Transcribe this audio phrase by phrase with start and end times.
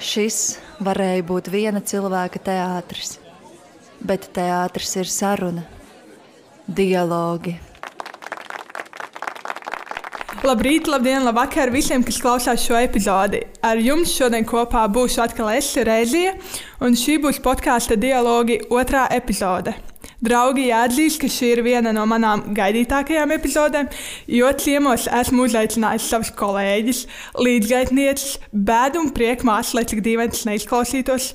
[0.00, 3.18] Šis varēja būt viena cilvēka teātris,
[4.00, 5.66] bet teātris ir saruna,
[6.64, 7.52] dialogi.
[10.40, 13.42] Labrīt, labdien, labvakar visiem, kas klausās šo epizodi.
[13.60, 16.32] Ar jums šodien kopā būšu atkal es, Reizija,
[16.80, 19.76] un šī būs podkāstu dialogi otrā epizode.
[20.20, 23.88] Draugi, jāatzīst, ka šī ir viena no manām gaidītākajām epizodēm,
[24.28, 27.06] jo ciemos esmu uzaicinājis savus kolēģus,
[27.40, 31.30] līdzgaitnieces, bēdu un prieku māsas, lai cik dīvaini tas neizklausītos,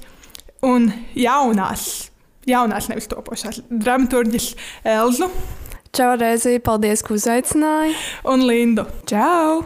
[0.69, 1.87] un jaunās,
[2.45, 4.51] jaunās nevis topošās dramaturģis
[4.93, 5.31] Elzu.
[5.95, 7.97] Čau, Reizī, paldies, ka uzaicināji.
[8.29, 8.85] Un Lindu.
[9.09, 9.63] Čau!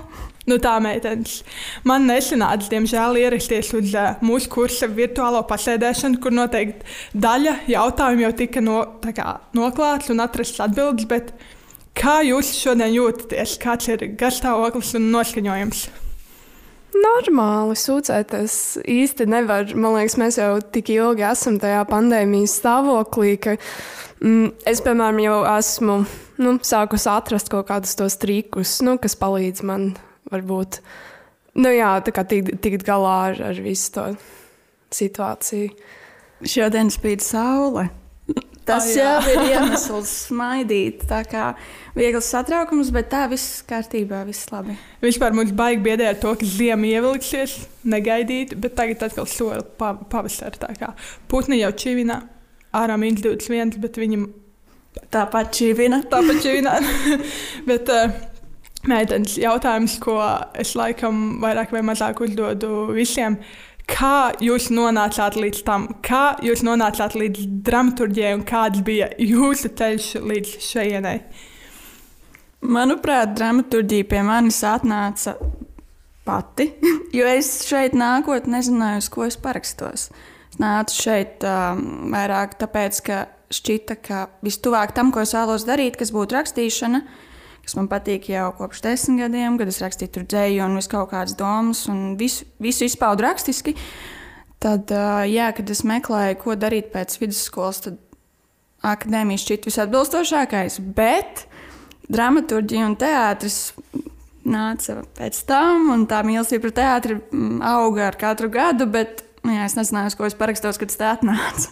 [0.49, 1.43] Nu tā, meitenes.
[1.87, 8.33] Man nesanāca, diemžēl, ierasties uz uh, mūsu kursa virtuālo pasēdēšanu, kur noteikti daļa jautājumu jau
[8.39, 11.05] tika no, kā, noklāts un atrasts atbildes.
[11.09, 11.31] Bet
[11.99, 13.59] kā jūs šodien jūtaties?
[13.61, 15.87] Kāds ir garstāvoklis un noskaņojums?
[16.99, 18.53] Normāli sūdzēties
[18.89, 19.69] īsti nevar.
[19.77, 23.59] Man liekas, mēs jau tik ilgi esam tajā pandēmijas stāvoklī, ka
[24.19, 25.93] Mm, es, piemēram, jau esmu
[26.43, 29.93] nu, sākusi atrast kaut kādus tos trikus, nu, kas palīdz man
[30.31, 30.81] varbūt
[31.59, 34.05] nu, jā, tikt, tikt galā ar, ar visu to
[34.95, 35.71] situāciju.
[36.47, 37.89] Šodien spīd saule.
[38.69, 39.13] Tas oh, jā.
[39.17, 41.03] jau ir iemesls smaidīt.
[41.09, 41.45] Tā kā
[41.97, 44.75] viegls satraukums, bet tā viss kārtībā, viss labi.
[45.01, 47.55] Vispār mums baigi biedē ar to, ka ziema ievilksies,
[47.89, 50.91] negaidīt, bet tagad atkal sola pavasarī.
[51.31, 52.21] Putni jau čivina
[52.77, 54.27] ārā mīnus 21, bet viņam
[55.13, 56.03] tāpat čīvina.
[56.11, 56.77] Tāpat čīvina.
[57.69, 58.28] bet, uh,
[58.87, 60.15] Mēģinājums jautājums, ko
[60.55, 63.35] es laikam vairāk vai mazāk uzdodu visiem.
[63.89, 70.09] Kā jūs nonācāt līdz tam, kā jūs nonācāt līdz dramaturgijai un kāds bija jūsu ceļš
[70.21, 71.17] līdz šejienai?
[72.69, 75.35] Manuprāt, dramaturgija pie manis atnāca
[76.27, 76.69] pati,
[77.17, 80.09] jo es šeit nākot nezināju, uz ko es parakstos.
[80.09, 80.27] Uh,
[80.59, 83.19] nācu šeit um, vairāk tāpēc, ka
[83.53, 87.01] šķita, ka vistuvāk tam, ko es vēlos darīt, kas būtu rakstīšana,
[87.69, 91.11] kas man patīk jau kopš desmit gadiem, kad es rakstīju tur dzēju un visu kaut
[91.13, 93.75] kādas domas un visu, visu izpaudu rakstiski.
[94.59, 94.91] Tad,
[95.29, 98.01] jā, kad es meklēju, ko darīt pēc vidusskolas, tad
[98.83, 101.45] akadēmija šķita visatbilstošākais, bet
[102.11, 103.61] dramaturgija un teātris
[104.49, 109.55] nāca pēc tam, un tā mīlestība pret teātri mm, auga ar katru gadu, bet Nu
[109.55, 111.71] jā, es nezināju, ko es parakstos, kad tas te atnāca.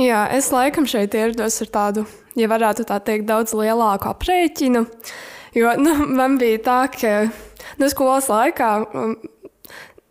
[0.00, 2.04] Jā, es laikam šeit ierados ar tādu,
[2.40, 4.86] ja varētu tā teikt, daudz lielāku aprēķinu.
[5.56, 7.12] Jo nu, man bija tā, ka
[7.80, 9.16] nu, skolas laikā um,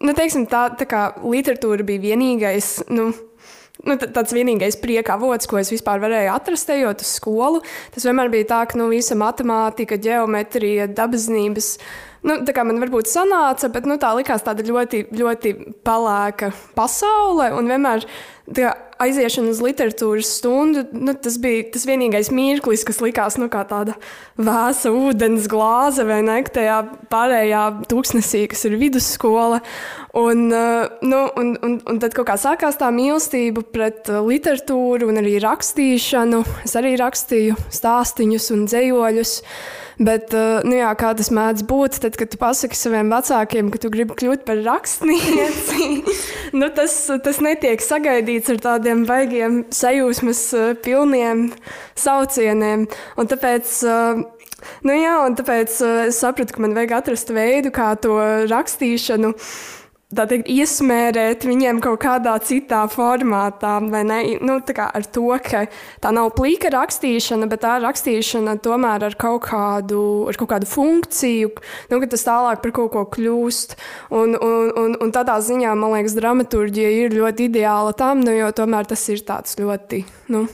[0.03, 2.77] nu, teiksim, tā, tā kā literatūra bija vienīgais.
[2.91, 3.11] Nu,
[3.87, 7.61] Nu, tāds vienīgais prieka avots, ko es vispār varēju atrast, ejot uz skolu,
[7.93, 11.69] tas vienmēr bija tā, ka nu, visa matemātika, geometrija, dabasnības,
[12.19, 15.53] Nu, tā kā man varbūt sanāca, bet nu, tā likās tāda ļoti, ļoti
[15.87, 17.47] pelēka pasaule.
[17.55, 23.37] Un vienmēr kā, aiziešana uz literatūras stundu, nu, tas bija tas vienīgais mirklis, kas likās
[23.39, 23.95] nu, tāda
[24.39, 29.61] vēsa ūdens glāze vai ne tajā pārējā tūkstnesī, kas ir vidusskola.
[30.19, 35.11] Un, uh, nu, un, un, un tad kaut kā sākās tā mīlestība pret uh, literatūru
[35.11, 36.41] un arī rakstīšanu.
[36.65, 39.35] Es arī rakstīju stāstīņus un dzējoļus.
[39.99, 43.81] Bet, uh, nu jā, kā tas mēdz būt, tad, kad tu pasaki saviem vecākiem, ka
[43.83, 45.87] tu gribi kļūt par rakstnieci,
[46.59, 46.95] nu, tas,
[47.25, 51.49] tas netiek sagaidīts ar tādiem baigiem sajūsmas uh, pilniem
[51.99, 52.87] saucieniem.
[53.19, 54.23] Un tāpēc, uh,
[54.87, 58.15] nu jā, un tāpēc es sapratu, ka man vajag atrast veidu, kā to
[58.47, 59.33] rakstīšanu
[60.09, 64.19] teikt, iesmērēt viņiem kaut kādā citā formātā, vai ne?
[64.41, 65.67] Nu, ar to, ka
[66.01, 71.51] tā nav plīka rakstīšana, bet tā rakstīšana tomēr ar kaut kādu, ar kaut kādu funkciju,
[71.91, 73.77] nu, ka tas tālāk par kaut ko kļūst.
[74.09, 78.49] Un, un, un, un tādā ziņā, man liekas, dramaturģija ir ļoti ideāla tam, nu, jo
[78.57, 80.01] tomēr tas ir tāds ļoti.
[80.33, 80.47] Nu,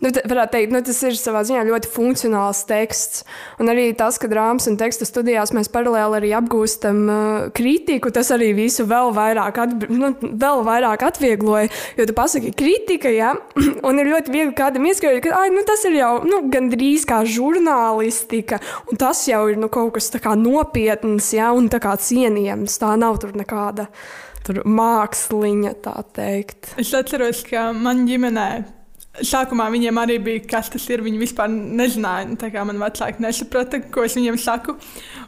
[0.00, 3.24] Nu, varētu teikt, nu, tas ir savā ziņā ļoti funkcionāls teksts.
[3.60, 8.32] Un arī tas, ka drāmas un teksta studijās mēs paralēli arī apgūstam uh, kritiku, tas
[8.32, 11.68] arī visu vēl vairāk, at, nu, vēl vairāk atviegloja.
[12.00, 13.34] Jo tu pasaki kritika, ja?
[13.88, 18.62] un ir ļoti viegli kādam ieskaidrot, ka nu, tas ir jau nu, gandrīz kā žurnālistika,
[18.88, 20.08] un tas jau ir nu, kaut kas
[20.40, 21.52] nopietns ja?
[21.52, 22.80] un cienījams.
[22.80, 23.90] Tā nav tur nekāda
[24.46, 26.74] tur māksliņa, tā teikt.
[26.80, 28.79] Es atceros, ka man ģimenē
[29.26, 31.02] Sākumā viņiem arī bija, kas tas ir.
[31.04, 32.28] Viņi vispār nezināja.
[32.30, 34.76] Nu, tā kā man vecāki nesaprata, ko es viņiem saku.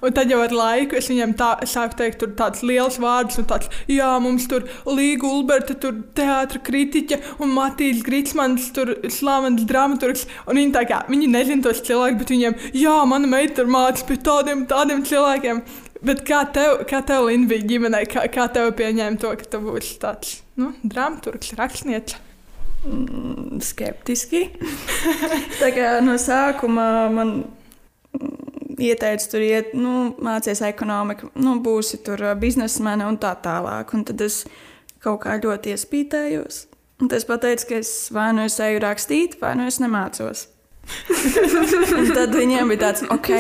[0.03, 3.71] Un tad jau ar laiku es viņiem tā, sāku teikt tādus lielus vārdus, un tāds,
[3.91, 10.27] jā, mums tur Līga Ulberta, tur teātra kritiķa un Matīs Gritsmans, tur slavens dramaturgs.
[10.47, 14.07] Un viņi tā kā, viņi nezina tos cilvēkus, bet viņiem, jā, mana meita tur mācās
[14.09, 15.65] pie tādiem, tādiem cilvēkiem.
[16.03, 19.63] Bet kā tev, kā tev Linda, bija ģimenē, kā, kā tev pieņēma to, ka tu
[19.63, 22.19] būsi tāds nu, dramaturgs, rakstnieks?
[22.83, 24.49] Mm, skeptiski.
[25.61, 32.25] Tā kā no sākuma man mm, ieteica, tur iet, nu, mācīties ekonomiku, nu, būsi tur
[32.41, 33.95] biznesmene un tā tālāk.
[33.95, 34.43] Un tad es
[35.03, 36.67] kaut kā ļoti iespītējos.
[37.03, 40.49] Un es pateicu, ka es vai nu es eju rakstīt, vai nu es nemācos.
[42.17, 43.31] tad viņiem bija tāds, ok,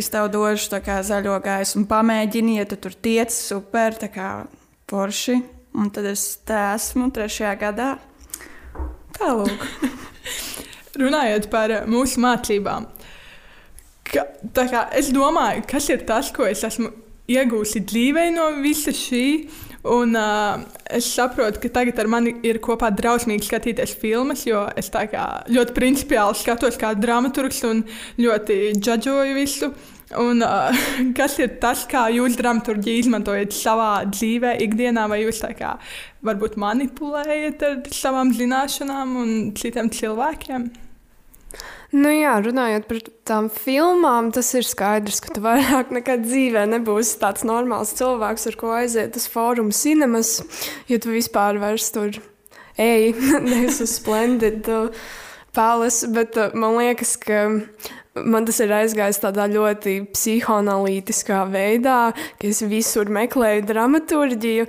[0.00, 4.30] es tev došu zaļo gaisu, un pamēģini, ja tu tur tiec, super, tā kā
[4.88, 5.40] porši.
[5.76, 7.90] Un tad es te esmu trešajā gadā.
[9.16, 9.66] Tālāk.
[10.96, 12.86] Runājot par mūsu mācībām,
[14.08, 14.24] ka,
[14.56, 16.88] kā, es domāju, kas ir tas, ko es esmu
[17.28, 19.26] iegūsi dzīvē no visa šī.
[19.86, 24.90] Un, uh, es saprotu, ka tagad ar mani ir kopā drausmīgi skatīties filmas, jo es
[24.90, 27.84] ļoti principiāli skatos kā dramaturgs un
[28.18, 29.70] ļoti džudžoju visu.
[30.14, 30.70] Un, uh,
[31.18, 35.76] kas ir tas, kā jūs dramaturgi izmantojat savā dzīvē, ikdienā, vai jūs kā,
[36.26, 40.68] varbūt manipulējat ar savām zināšanām un citiem cilvēkiem?
[41.96, 47.18] Nu jā, runājot par tām filmām, tas ir skaidrs, ka tu vairāk nekad dzīvē nebūsi
[47.22, 50.40] tāds normāls cilvēks, ar ko aiziet uz fórumu cinemas,
[50.90, 52.18] ja tu vispār vairs tur
[52.76, 53.14] ej,
[53.46, 54.90] nevis uz Splendid uh,
[55.56, 57.46] Palace, bet uh, man liekas, ka
[58.24, 61.98] man tas ir aizgājis tādā ļoti psihoanalītiskā veidā,
[62.40, 64.66] ka es visur meklēju dramaturgiju.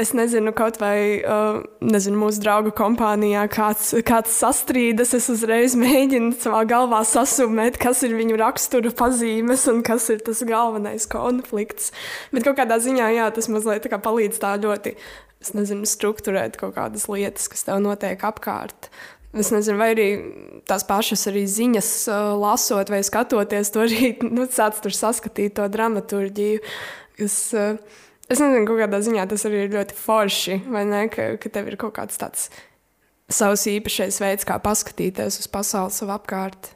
[0.00, 5.14] Es nezinu, kaut vai uh, nezinu, mūsu draugu kompānijā kāds, kāds sastrīdas.
[5.18, 10.44] Es uzreiz mēģinu savā galvā sasumēt, kas ir viņu rakstura pazīmes un kas ir tas
[10.46, 11.92] galvenais konflikts.
[12.34, 14.96] Bet kaut kādā ziņā jā, tas mazliet tā palīdz tā ļoti.
[15.44, 18.88] Es nezinu, struktūrēt kaut kādas lietas, kas tev notiek apkārt.
[19.34, 20.08] Es nezinu, vai arī
[20.68, 25.66] tās pašas arī ziņas, uh, lasot vai skatoties, to arī nu, sāc tur saskatīt to
[25.70, 26.62] dramaturgiju.
[27.18, 27.98] Kas, uh,
[28.30, 31.02] es nezinu, kādā ziņā tas arī ir ļoti forši, vai ne?
[31.10, 32.48] Ka, ka tev ir kaut kāds tāds
[33.32, 36.70] savs īpašais veids, kā paskatīties uz pasauli sev apkārt.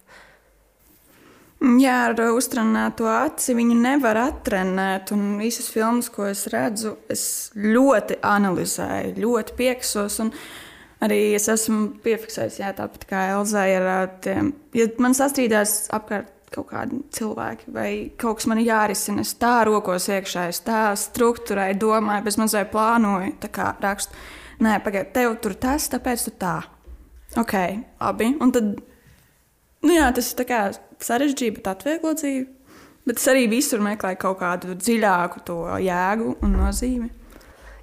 [1.58, 5.10] Jā, ar uztrenēto aci viņu nevar attrenēt.
[5.14, 7.22] Un visas filmas, ko es redzu, es
[7.58, 10.20] ļoti analizēju, ļoti pieksos.
[10.22, 10.67] Un, uh,
[11.04, 13.84] Arī es esmu piefiksējis, jā, tāpat kā Elza, ir
[14.24, 19.22] tiem, ja man sastrīdās apkārt kaut kādi cilvēki, vai kaut kas man jārisina.
[19.22, 24.16] Es tā rokos iekšā, es tā struktūrēju, domāju, bez mazliet plānoju, tā kā rakstu.
[24.64, 26.56] Nē, pagaidiet, tev tur tas, tāpēc tu tā.
[27.38, 27.54] Ok,
[28.02, 28.32] abi.
[28.42, 28.72] Un tad,
[29.84, 30.62] nu jā, tas ir tā kā
[31.04, 32.46] sarežģīti, bet atvieglo dzīvi.
[33.08, 37.12] Bet es arī visur meklēju kaut kādu dziļāku to jēgu un nozīmi.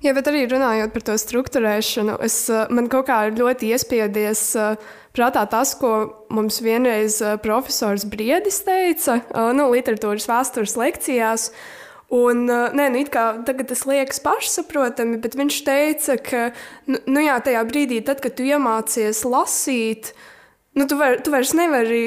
[0.06, 4.76] Jā, bet arī runājot par to struktūrēšanu, es, eh, man kaut kā ļoti iespiedies eh,
[5.18, 5.94] prātā tas, ko
[6.30, 9.18] mums vienreiz eh, profesors Briedis teica
[9.58, 11.48] nu, literatūras vēstures lekcijās.
[12.14, 16.44] Un, nē, nu, kā, tagad tas liekas pašsaprotami, bet viņš teica, ka
[16.86, 20.35] nu, nu jā, tajā brīdī, tad, kad tu iemācies lasīt, uh,
[20.76, 22.00] Nu, tu, var, tu vairs nevari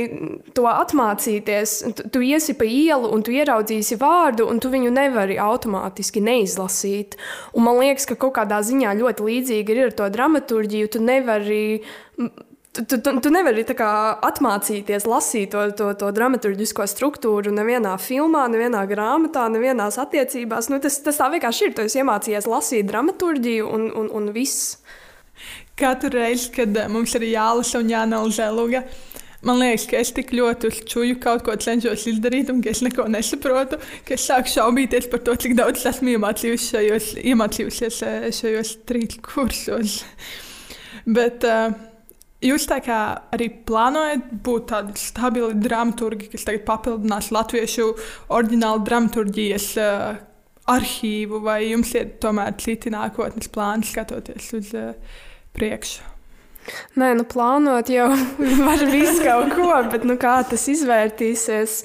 [0.53, 1.71] to atmācīties.
[1.97, 7.17] Tu, tu iesi pa ielu un tu ieraudzīsi vārdu, un tu viņu nevari automātiski neizlasīt.
[7.57, 10.91] Un man liekas, ka kaut kādā ziņā ļoti līdzīgi ir ar to dramaturgiju.
[10.93, 11.63] Tu nevari,
[12.77, 13.91] tu, tu, tu nevari kā,
[14.29, 20.69] atmācīties lasīt to, to, to dramaturgisko struktūru nevienā filmā, nevienā grāmatā, nevienās attiecībās.
[20.69, 21.77] Nu, tas, tas tā vienkārši ir.
[21.79, 24.77] Tu esi iemācījies lasīt dramaturgiju un, un, un viss
[25.79, 28.85] katru reizi, kad eh, mums ir jālasa un jāanalizē luga.
[29.47, 32.81] Man liekas, ka es tik ļoti uz čūju kaut ko cenšos izdarīt, un ka es
[32.83, 38.27] neko nesaprotu, ka es sāku šaubīties par to, cik daudz esmu iemācījusies šajos, iemācījusies eh,
[38.35, 40.01] šajos trīs kursos.
[41.19, 41.71] Bet uh,
[42.45, 42.99] jūs tā kā
[43.35, 47.87] arī plānojat būt tādi stabili dramaturgi, kas tagad papildinās latviešu
[48.35, 50.19] oriģinālu dramaturgijas uh,
[50.69, 54.93] arhīvu, vai jums ir tomēr citi nākotnes plāni skatoties uz uh,
[55.59, 56.07] priekšu?
[57.01, 58.09] Nē, nu plānot jau
[58.69, 61.83] var visu kaut ko, bet nu, kā tas izvērtīsies?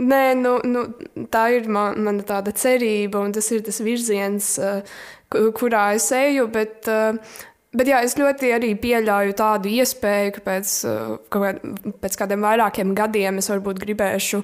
[0.00, 0.86] Nē, nu, nu,
[1.32, 5.00] tā ir man, mana tāda cerība, un tas ir tas virziens, uh,
[5.56, 6.46] kurā es eju.
[6.52, 7.38] Bet, uh,
[7.70, 13.38] Bet jā, es ļoti arī pieļauju tādu iespēju, ka pēc, uh, pēc kādiem vairākiem gadiem
[13.38, 14.40] es varbūt gribēšu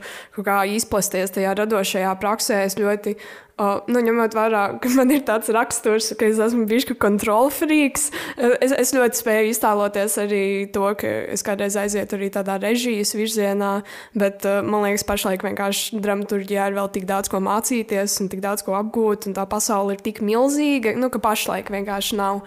[0.76, 2.60] izplasties tajā radošajā praksē.
[2.68, 3.16] Es ļoti
[3.56, 8.10] Uh, nu, ņemot vērā, ka man ir tāds raksturs, ka es esmu bijis kontrola frīks,
[8.36, 10.40] es, es ļoti spēju iztēloties arī
[10.74, 13.70] to, ka es kādreiz aizietu arī tādā režijas virzienā,
[14.12, 18.42] bet uh, man liekas, pašlaik vienkārši dramaturgijā ir vēl tik daudz ko mācīties un tik
[18.44, 22.42] daudz ko apgūt, un tā pasaule ir tik milzīga, nu, ka pašlaik vienkārši nav,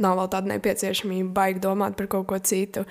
[0.00, 2.86] nav vēl tāda nepieciešamība baigi domāt par kaut ko citu.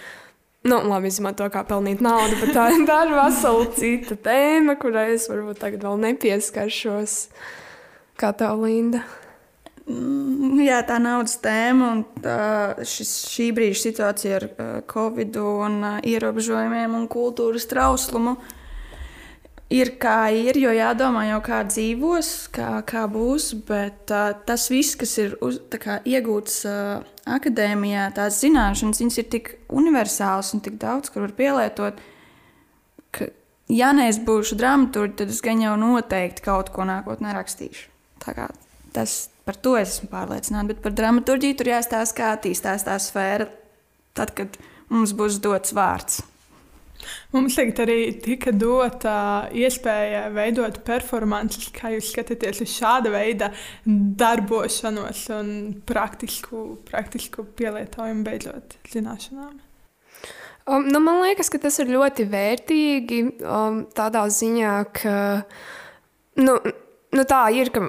[0.62, 5.25] Nu, labi, izmanto kā pelnīt naudu, bet tā, tā ir vesela cita tēma, kurai es
[5.34, 7.20] varbūt tagad vēl nepieskaršos.
[8.24, 9.01] Kā tev, Linda?
[9.84, 12.38] Mm, jā, tā naudas tēma un tā,
[12.88, 18.38] šis, šī brīža situācija ar uh, covid un uh, ierobežojumiem un kultūras trauslumu
[19.75, 24.96] ir kā ir, jo jādomā jau kā dzīvos, kā, kā būs, bet uh, tas viss,
[25.03, 30.80] kas ir uz, kā, iegūts uh, akadēmijā, tās zināšanas, viņas ir tik universālas un tik
[30.80, 32.00] daudz, kur var pielietot,
[33.12, 33.34] ka,
[33.68, 37.89] ja es būšu dramaturgi, tad es gan jau noteikti kaut ko nākotnē rakstīšu.
[38.94, 40.72] Tas Par to es esmu pārliecināta.
[40.72, 43.50] Bet par dramaturgiju tur jāstāsta, kā attīstās tā sfēra,
[44.15, 44.56] tad, kad
[44.92, 46.22] mums būs dots vārds.
[47.34, 53.50] Mums tagad arī tika dota iespēja veidot performances, kā jūs skatāties uz šāda veida
[53.84, 55.50] darbošanos un
[55.84, 59.58] praktisku, praktisku pielietojumu beidzot zināšanām.
[60.63, 65.18] Um, nu, man liekas, ka tas ir ļoti vērtīgi um, tādā ziņā, ka
[66.39, 66.56] nu,
[67.12, 67.84] nu tā ir, ka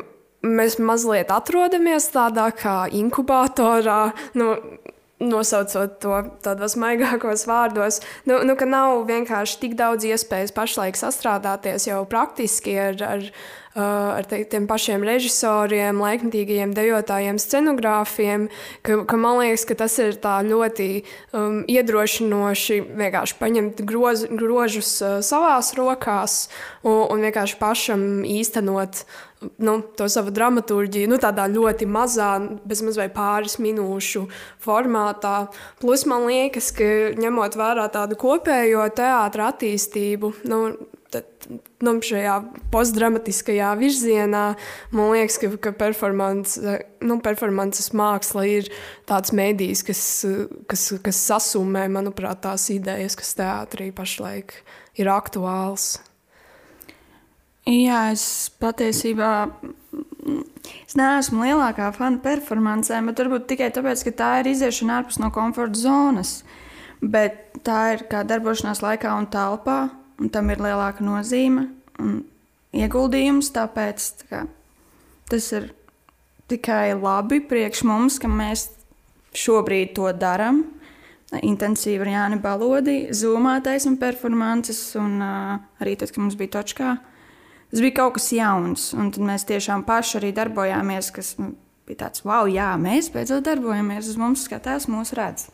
[0.45, 4.13] mēs mazliet atrodamies tādā kā inkubatorā.
[4.39, 4.55] Nu,
[5.25, 11.87] Nosaucot to tādos maigākos vārdos, nu, nu, ka nav vienkārši tik daudz iespējas pašlaik sastrādāties
[11.87, 13.23] jau praktiski ar, ar,
[13.75, 18.49] ar te, tiem pašiem režisoriem, laikmatīgajiem dejotājiem, scenogrāfiem,
[18.87, 20.88] ka, ka man liekas, ka tas ir ļoti
[21.35, 26.49] um, iedrošinoši vienkārši paņemt groz, grožus uh, savās rokās
[26.83, 29.04] un, un vienkārši pašam īstenot
[29.59, 32.31] nu, to savu dramaturgiju nu, tādā ļoti mazā,
[32.64, 34.25] bezmaz vai pāris minūšu
[34.64, 35.49] formātā.
[35.83, 36.90] Plus man liekas, ka
[37.21, 40.61] ņemot vērā tādu kopējo teātra attīstību, nu,
[41.14, 41.49] tad,
[41.85, 42.37] nu, šajā
[42.75, 44.44] postdramatiskajā virzienā,
[44.94, 48.71] man liekas, ka, ka performance, nu, performances māksla ir
[49.09, 50.02] tāds mēdījis, kas,
[50.71, 54.59] kas, kas sasumē, manuprāt, tās idejas, kas teātrī pašlaik
[55.00, 55.94] ir aktuāls.
[57.64, 59.30] Jā, es patiesībā
[60.85, 65.30] es neesmu lielākā fana performancēm, bet varbūt tikai tāpēc, ka tā ir iziešana ārpus no
[65.33, 66.42] komforta zonas.
[67.00, 69.78] Bet tā ir kā darbošanās laikā un telpā,
[70.21, 71.68] un tam ir lielāka nozīme
[72.02, 72.21] un
[72.75, 73.52] ieguldījums.
[73.54, 74.42] Tāpēc tā kā,
[75.30, 75.71] tas ir
[76.50, 78.68] tikai labi priekš mums, ka mēs
[79.35, 80.64] šobrīd to darām.
[81.35, 86.92] Intensīvi ar Jāni Balodi, Zumā taisnība performances, un uh, arī tad, kad mums bija točkā.
[87.73, 91.56] Tas bija kaut kas jauns, un mēs tiešām paši arī darbojāmies, kas nu,
[91.88, 95.49] bija tāds, wow, jā, mēs beidzot darbojamies, uz mums skatās, mūs redz.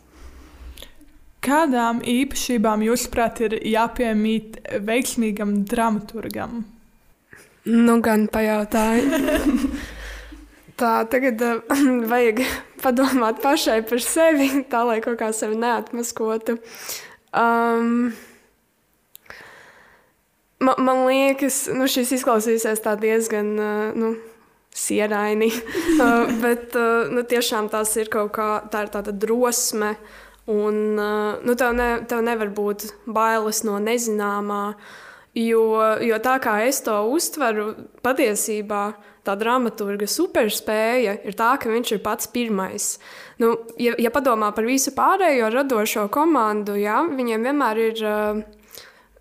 [1.41, 6.61] Kādām īpašībām, jūsuprāt, ir jāpiemīt veiksmīgam dramaturgam?
[7.65, 9.21] Nu, gan pajautāju.
[10.81, 11.61] tā tagad uh,
[12.11, 12.43] vajag
[12.81, 16.59] padomāt pašai par sevi, tā lai kaut kā sevi neatmaskotu.
[17.31, 18.11] Um,
[20.61, 23.47] Man, man liekas, nu, šis izklausīsies diezgan
[23.97, 24.11] nu,
[24.77, 25.47] sieraini,
[26.43, 26.75] bet
[27.09, 29.95] nu, tiešām tās ir kaut kā tā ir tāda drosme.
[30.51, 34.63] Un, nu, tev, ne, tev nevar būt bailes no nezināmā,
[35.37, 35.63] jo,
[36.03, 37.71] jo tā kā es to uztveru,
[38.03, 38.83] patiesībā
[39.25, 42.95] tā dramaturga superspēja ir tā, ka viņš ir pats pirmais.
[43.41, 48.01] Nu, ja, ja padomā par visu pārējo radošo komandu, jā, viņiem vienmēr ir.
[48.01, 48.41] Uh,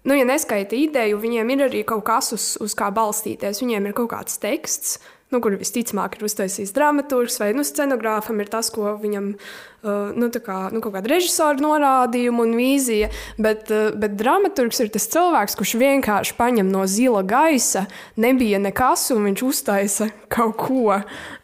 [0.08, 3.60] nu, ja neskaita ideju, viņiem ir arī kaut kas, uz, uz kā balstīties.
[3.62, 4.98] Viņiem ir kaut kāds teksts,
[5.34, 9.34] nu, kur visticamāk ir uztaisījis dramaturgs vai nu, scenogrāfam, ir tas, ko viņam
[9.82, 13.10] nu, kā, nu, kaut kāda režisora norādījuma un vīzija.
[13.40, 17.86] Bet, uh, bet dramaturgs ir tas cilvēks, kurš vienkārši paņem no zila gaisa,
[18.20, 20.98] nebija nekas, un viņš uztaisa kaut ko.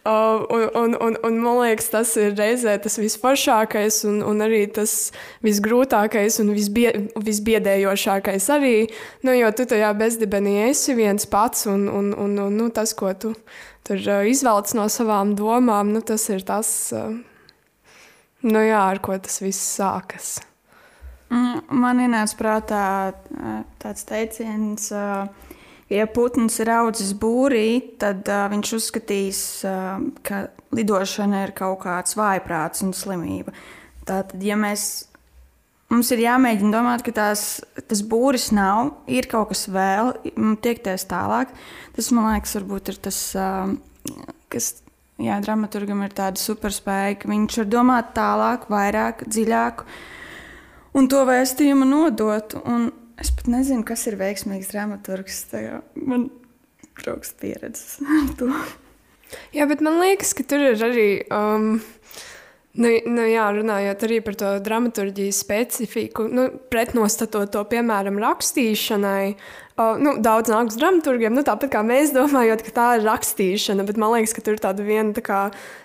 [0.06, 4.66] Uh, un, un, un, un man liekas, tas ir reizē tas visforšākais un, un arī
[4.70, 4.92] tas
[5.46, 8.74] visgrūtākais un visbie, visbiedējošākais arī.
[9.26, 13.14] Nu, jo tu tajā bezdibenī esi viens pats un, un, un, un nu, tas, ko
[13.16, 13.32] tu
[13.86, 17.14] tur izvelc no savām domām, nu, tas ir tas, uh,
[18.44, 20.36] nu, jā, ar ko tas viss sākas.
[21.32, 22.84] Mm, man ienāca prātā
[23.82, 25.56] tāds teiciens, ka,
[25.90, 29.40] ja putns ir audzis būrī, tad viņš uzskatīs,
[30.26, 33.54] ka lidošana ir kaut kāds vājprāts un slimība.
[34.06, 35.06] Tātad, ja mēs
[35.86, 37.42] Mums ir jāmēģina domāt, ka tās,
[37.86, 40.16] tas būris nav, ir kaut kas vēl,
[40.64, 41.52] tiekties tālāk.
[41.94, 43.20] Tas, man liekas, varbūt ir tas,
[44.50, 44.72] kas
[45.22, 49.84] jā, dramaturgam ir tāda superspēja, ka viņš var domāt tālāk, vairāk, dziļāk
[50.96, 52.56] un to vēstījumu nodot.
[52.64, 55.44] Un es pat nezinu, kas ir veiksmīgs dramaturgs.
[56.00, 56.30] Man
[57.00, 58.50] trūkst pieredzes ar to.
[59.56, 61.10] Jā, bet man liekas, ka tur ir arī.
[61.32, 61.78] Um
[62.76, 69.30] Nu, nu jā, runājot arī par to dramaturgijas specifiku, nu, pretnostatot to, piemēram, rakstīšanai.
[69.76, 73.98] Uh, nu, daudz nāks dramaturgiem, nu, tāpat kā mēs domājam, ka tā ir rakstīšana, bet
[74.00, 75.40] man liekas, ka tur ir tāda viena tā kā,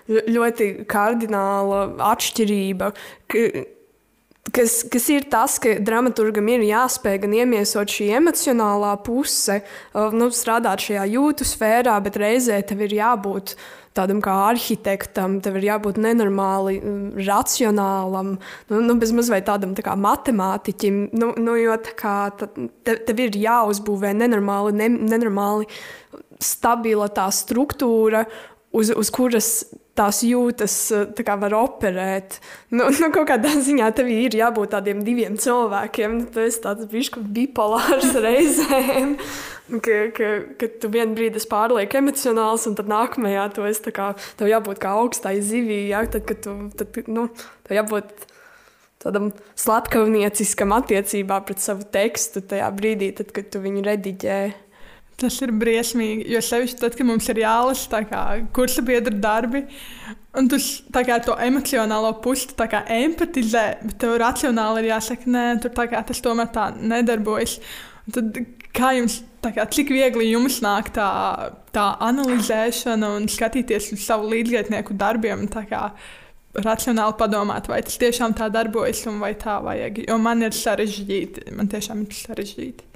[0.08, 2.88] ļoti kardināla atšķirība.
[3.28, 3.42] Ka,
[4.50, 9.60] Kas, kas ir tas, ka dramaturgam ir jāspēj gan iemiesot šī emocionālā puse,
[9.94, 13.54] nu, strādāt šajā jūtu sfērā, bet reizē tev ir jābūt
[13.94, 16.80] tādam kā arhitektam, tev ir jābūt nenormāli
[17.22, 18.34] racionālam,
[18.72, 23.22] nu, nu bez mazliet tādam tā kā matemātiķim, nu, nu, jo tā kā te, tev
[23.22, 25.70] ir jāuzbūvē nenormāli, ne, nenormāli
[26.42, 28.26] stabila tā struktūra,
[28.74, 29.52] uz, uz kuras
[29.98, 30.74] tās jūtas
[31.16, 32.38] tā kā var operēt.
[32.72, 36.18] Nu, nu, kaut kādā ziņā tev ir jābūt tādiem diviem cilvēkiem.
[36.20, 39.16] Nu, tu esi tāds bišķi bipolārs reizēm,
[39.72, 44.12] ka, ka, ka tu vienā brīdī esi pārlieku emocionāls, un tad nākamajā tu esi kā,
[44.40, 46.04] tev jābūt kā augstai zivī, ja?
[46.08, 47.28] tad, kad tu, tad, nu,
[47.68, 48.28] tev jābūt
[49.02, 54.42] tādam slatkaunieciskam attiecībā pret savu tekstu tajā brīdī, tad, kad tu viņu rediģē.
[55.22, 58.02] Tas ir briesmīgi, jo sevišķi tad, kad mums ir jālasa
[58.54, 59.60] kursa biedra darbi,
[60.38, 60.58] un tu
[60.92, 66.50] kā, to emocionālo pusi empatizē, bet tev racionāli ir jāsaka, nē, tur kā, tas tomēr
[66.54, 67.60] tā nedarbojas.
[68.06, 68.40] Un tad,
[68.74, 71.08] kā jums, kā, cik viegli jums nāk tā,
[71.70, 75.46] tā analizēšana un skatīties uz savu līdzgaitnieku darbiem?
[75.70, 75.92] Kā,
[76.52, 80.02] racionāli padomāt, vai tas tiešām tā darbojas un vai tā vajag.
[80.08, 82.91] Jo man ir sarežģīti, man tiešām ir sarežģīti.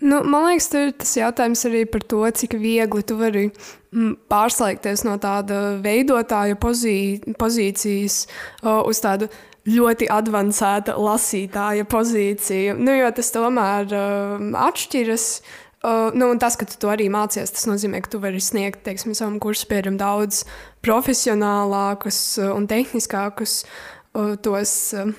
[0.00, 0.68] Nu, man liekas,
[1.00, 6.58] tas ir jautājums arī par to, cik viegli tu vari mm, pārslēgties no tāda veidotāja
[6.60, 6.96] pozī,
[7.40, 8.26] pozīcijas
[8.60, 9.30] uz tādu
[9.66, 12.76] ļoti avansēta lasītāja pozīciju.
[12.76, 13.94] Nu, jo tas tomēr
[14.66, 15.30] atšķiras.
[15.86, 19.12] Uh, nu, tas, ka tu to arī mācies, tas nozīmē, ka tu vari sniegt teiksim,
[19.14, 20.40] savam kursam daudz
[20.82, 24.72] profesionālākus un tehniskākus uh, tos.
[24.96, 25.12] Uh,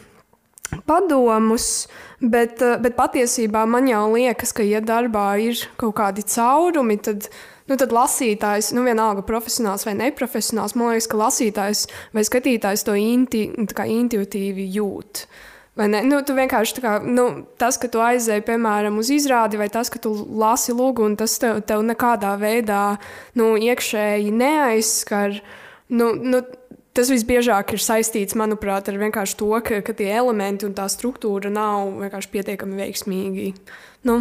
[0.88, 1.88] padomus,
[2.20, 7.30] bet, eh, bet patiesībā man jau liekas, ka, ja darbā ir kaut kādi caurumi, tad,
[7.68, 12.96] nu, tad lasītājs, nu, vienalga profesionāls vai neprofesionāls, man liekas, ka lasītājs vai skatītājs to
[12.96, 15.28] inti, intuitīvi jūt.
[15.78, 20.02] Nu, tu vienkārši kā, nu, tas, ka tu aizēji, piemēram, uz izrādi, vai tas, ka
[20.02, 22.98] tu lasi lūgu, un tas tev, tev nekādā veidā
[23.38, 25.38] nu, iekšēji neaizskar.
[25.94, 26.42] Nu, nu,
[26.98, 31.52] Tas visbiežāk ir saistīts, manuprāt, ar vienkārši to, ka, ka tie elementi un tā struktūra
[31.54, 33.52] nav vienkārši pietiekami veiksmīgi
[34.10, 34.16] nu,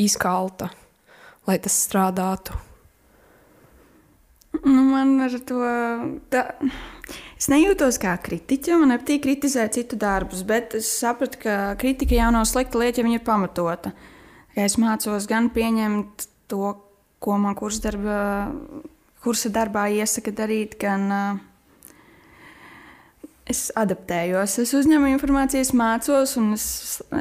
[0.00, 0.70] izkalta,
[1.44, 2.56] lai tas strādātu.
[4.62, 5.60] Nu, man ar to
[6.32, 6.46] tā,
[7.36, 8.80] es nejūtos kā kritiķa.
[8.80, 13.10] Man patīk kritizēt citu darbus, bet es sapratu, ka kritika jau nav slikta lieta, ja
[13.10, 13.92] viņa ir pamatota.
[14.56, 16.74] Es mācos gan pieņemt to,
[17.20, 18.20] ko man kursa darbā,
[19.20, 21.48] kursa darbā iesaka darīt, gan uh,
[23.52, 26.66] es adaptējos, es uzņemu informāciju, es mācos, un es,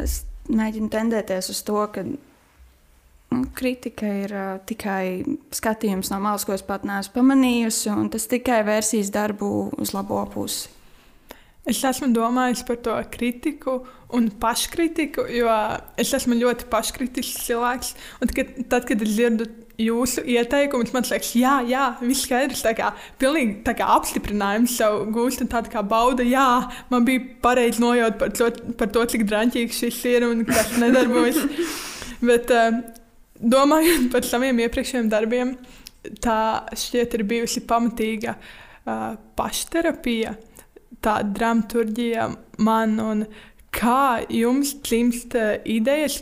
[0.01, 5.23] es mēģinu tendēties uz to, ka nu, kritika ir uh, tikai
[5.55, 10.23] skatījums no malas, ko es pat neesmu pamanījusi, un tas tikai vērsīs darbu uz labo
[10.33, 10.69] pusi.
[11.69, 13.83] Es esmu domājis par to kritiku
[14.17, 15.51] un paškritiku, jo
[16.01, 17.91] es esmu ļoti paškritisks cilvēks.
[18.17, 19.45] Un, kad, tad, kad es dzirdu
[19.79, 22.63] jūsu ieteikumus, man liekas, jā, jā viss skaidrs.
[22.65, 26.47] Tā kā pilnīgi tā kā apstiprinājums sev gūst, un tāda kā bauda, jā,
[26.91, 31.41] man bija pareizi nojauta par, to, par to, cik drāmīgs šis ir un kas nedarbojas.
[32.21, 32.51] Bet
[33.41, 35.55] domājot par saviem iepriekšējiem darbiem,
[36.21, 36.39] tā
[36.77, 40.35] šķiet ir bijusi pamatīga uh, pašterapija,
[41.01, 42.29] tā dramaturgija
[42.61, 43.23] man un
[43.73, 46.21] kā jums dzimst idejas,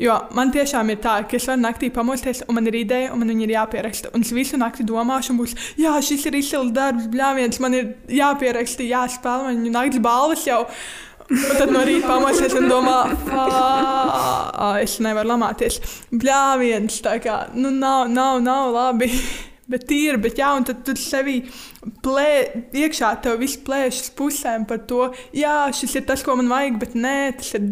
[0.00, 3.20] Jo man tiešām ir tā, ka es varu naktī pamosties, un man ir ideja, un
[3.22, 4.14] man viņa ir jāpieraksta.
[4.16, 8.86] Un es visu nakti domāšu, būs, jā, šis ir izcils darbs, bļāviens, man ir jāpieraksta,
[8.88, 10.64] jāspēlē, man ir naktas balvas jau.
[11.30, 12.96] Un tad no rīta pamosties un domā,
[14.82, 15.78] es nevaru lamāties.
[16.10, 19.12] Bļāviens, tā kā, nu nav, nav, nav labi.
[19.70, 21.36] Bet ir, bet jā, un tad tu sevi
[22.02, 26.80] plē, iekšā tev viss plēšas pusēm par to, jā, šis ir tas, ko man vajag,
[26.82, 27.68] bet nē, tas ir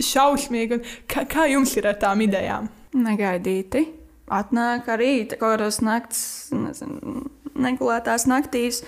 [0.00, 0.80] šausmīgi.
[1.10, 2.70] Kā, kā jums ir ar tām idejām?
[2.96, 3.86] Negaidīti.
[4.32, 6.22] Atnāk arī kādas naktas,
[6.54, 7.26] nezinu,
[7.58, 8.82] negulētās naktīs.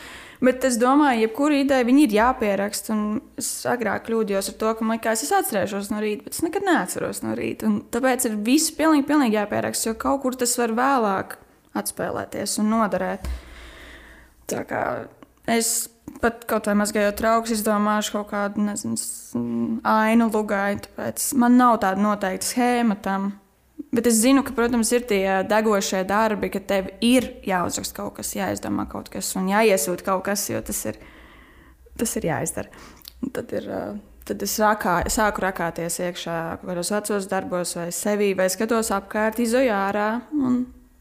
[0.45, 2.97] Bet es domāju, jebkura ideja ir jāpieraksta.
[3.40, 6.67] Es agrāk kļūdījos ar to, ka man liekas, es atcerēšos no rīta, bet es nekad
[6.67, 7.69] neatceros no rīta.
[7.69, 11.38] Un tāpēc ir viss pilnīgi, pilnīgi jāpieraksta, jo kaut kur tas var vēlāk
[11.81, 13.29] atspēlēties un noderēt.
[14.51, 14.85] Tā kā
[15.51, 15.88] es
[16.23, 18.99] pat kaut vai mazgājot trauks, izdomāšu kaut kādu nezinu,
[19.88, 20.77] ainu lugai.
[20.85, 23.33] Tāpēc man nav tāda noteikta schēma tam.
[23.95, 28.35] Bet es zinu, ka, protams, ir tie degošie darbi, ka tev ir jāuzraksta kaut kas,
[28.37, 30.99] jāizdomā kaut kas un jāiesūta kaut kas, jo tas ir
[31.99, 32.71] tas ir jāizdara.
[33.23, 33.69] Un tad, ir,
[34.29, 39.40] tad es rakā, sāku rakāties iekšā kaut kādos vecos darbos, vai sevī, vai skatos apkārt,
[39.45, 40.09] izoju ārā.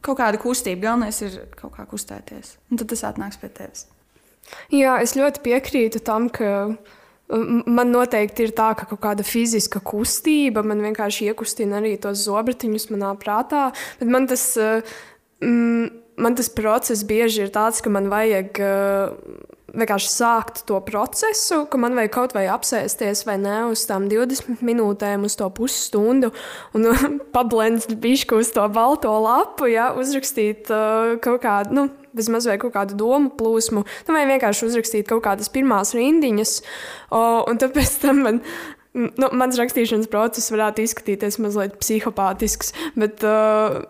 [0.04, 2.58] Kaut kāda kustība, galvenais ir kaut kā kustēties.
[2.72, 3.88] Un tad tas atnāks pie tevis.
[4.74, 6.76] Jā, es ļoti piekrītu tam, ka
[7.34, 12.90] man noteikti ir tā, ka kaut kāda fiziska kustība man vienkārši iekustina arī tos zobratiņus
[12.94, 13.72] manā prātā.
[14.02, 14.54] Bet man tas.
[15.44, 19.14] Mm, man tas process bieži ir tāds, ka man vajag uh,
[19.74, 24.62] vienkārši sākt to procesu, ka man vajag kaut vai apsēsties vai ne uz tām 20
[24.66, 26.30] minūtēm, uz to pusstundu
[26.78, 26.90] un
[27.36, 31.78] pablendēt bišku uz to balto lapu, ja, uzrakstīt uh, kaut kādu.
[31.80, 36.52] Nu, Vismaz vai kaut kādu domu plūsmu, nu, vai vienkārši uzrakstīt kaut kādas pirmās rindiņas.
[37.10, 38.38] O, un tāpēc tam man
[38.94, 43.82] nu, mans rakstīšanas process varētu izskatīties mazliet psihopātisks, bet uh,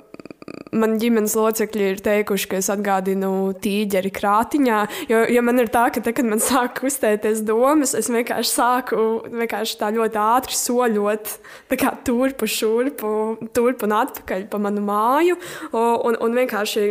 [0.74, 4.80] man ģimenes locekļi ir teikuši, ka es atgādinu tīģeri krātiņā.
[5.10, 9.04] Jo, jo man ir tā, ka tad, kad man sāk kustēties domas, es vienkārši sāku
[9.34, 11.34] vienkārši tā ļoti ātri soļot
[12.08, 13.13] turpu, šurpu,
[13.56, 15.38] turpu un atpakaļ pa manu māju.
[15.74, 16.86] Un, un vienkārši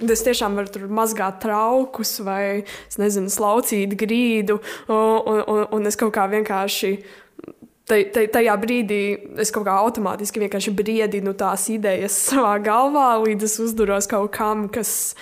[0.00, 2.62] es tiešām varu tur mazgāt traukus vai,
[3.00, 4.60] nezinu, slaucīt grīdu.
[4.92, 6.96] Un, un, un es kaut kā vienkārši
[7.92, 9.02] tajā brīdī
[9.42, 14.66] es kaut kā automātiski vienkārši briedinu tās idejas savā galvā, līdz es uzduros kaut kam,
[14.72, 15.14] kas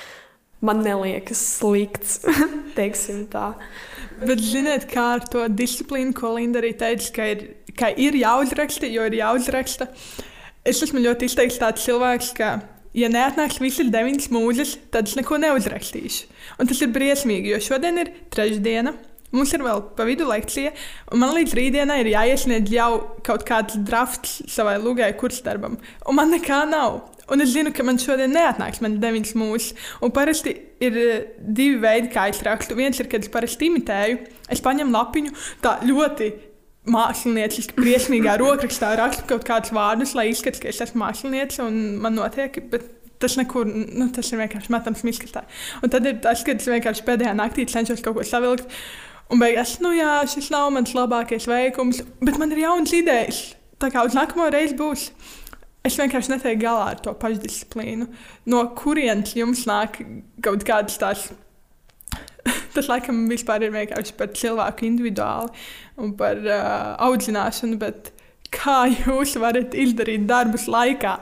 [0.64, 2.20] man neliekas slikts.
[4.20, 8.88] Bet ziniet, kā ar to disciplīnu, ko Linda arī teica, ka ir, ka ir jāuzraksta,
[8.92, 9.88] jo ir jāuzraksta.
[10.68, 12.50] Es esmu ļoti izteikts tāds cilvēks, ka,
[12.96, 16.28] ja neatnāks visas deviņas mūzes, tad es neko neuzrakstīšu.
[16.60, 18.92] Un tas ir briesmīgi, jo šodien ir trešdiena.
[19.30, 20.72] Mums ir vēl pa vidu lekcija,
[21.14, 22.90] un man līdz rītdienai ir jāiesniedz jau
[23.26, 25.78] kaut kāds drafts savai lūgai kursdarbam.
[26.10, 27.02] Un man nekā nav.
[27.30, 29.72] Un es zinu, ka man šodien neatnāks man deviņas mūžas.
[30.02, 32.74] Un parasti ir eh, divi veidi, kā es rakstu.
[32.78, 34.18] Viens ir, kad es parasti imitēju,
[34.50, 36.32] es paņemu lapiņu tā ļoti
[36.90, 42.18] mākslinieciski, briesmīgā rokrakstā rakstu kaut kādus vārdus, lai izskatītu, ka es esmu mākslinieci un man
[42.18, 42.56] notiek.
[42.72, 42.88] Bet
[43.20, 45.44] tas nekur, nu, tas ir vienkārši metams miskastā.
[45.84, 48.66] Un tad ir tas, kad es vienkārši pēdējā naktī cenšos kaut ko savilkt.
[49.30, 53.42] Un beigās, nu jā, šis nav mans labākais veikums, bet man ir jauns idejas.
[53.80, 55.10] Tā kā uz nākamo reizi būs.
[55.86, 58.10] Es vienkārši netieku galā ar to pašdisciplīnu.
[58.52, 60.02] No kurienes jums nāk
[60.44, 61.30] kaut kādas tās
[62.74, 65.50] tas laikam vispār ir vienkārši par cilvēku individuāli
[66.00, 68.12] un par uh, audzināšanu, bet
[68.54, 71.16] kā jūs varat izdarīt darbus laikā?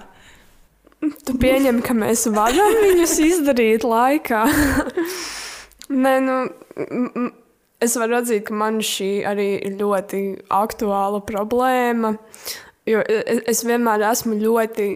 [0.98, 4.42] Tu pieņem, ka mēs varam viņus izdarīt laikā.
[6.04, 6.38] Nē, nu,
[7.78, 12.16] Es varu atzīt, ka man šī arī ir ļoti aktuāla problēma.
[12.88, 14.86] Jo es, es vienmēr esmu ļoti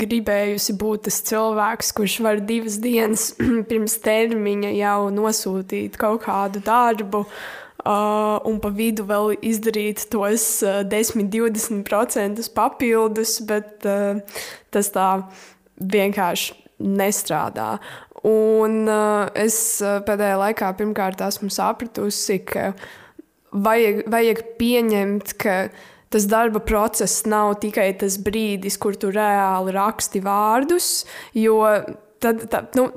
[0.00, 3.26] gribējusi būt tas cilvēks, kurš var divas dienas
[3.68, 10.80] pirms termiņa jau nosūtīt kaut kādu darbu, uh, un pa vidu vēl izdarīt tos uh,
[10.88, 14.22] 10, 20% papildus, bet uh,
[14.72, 15.10] tas tā
[15.76, 17.76] vienkārši nestrādā.
[18.24, 22.70] Un uh, es uh, pēdējā laikā pirmkārt esmu sapratusi, ka
[23.52, 25.56] vajag, vajag pieņemt, ka
[26.14, 31.02] tas darba process nav tikai tas brīdis, kur tu reāli raksti vārdus,
[31.36, 31.58] jo
[32.22, 32.88] tad, tad nu,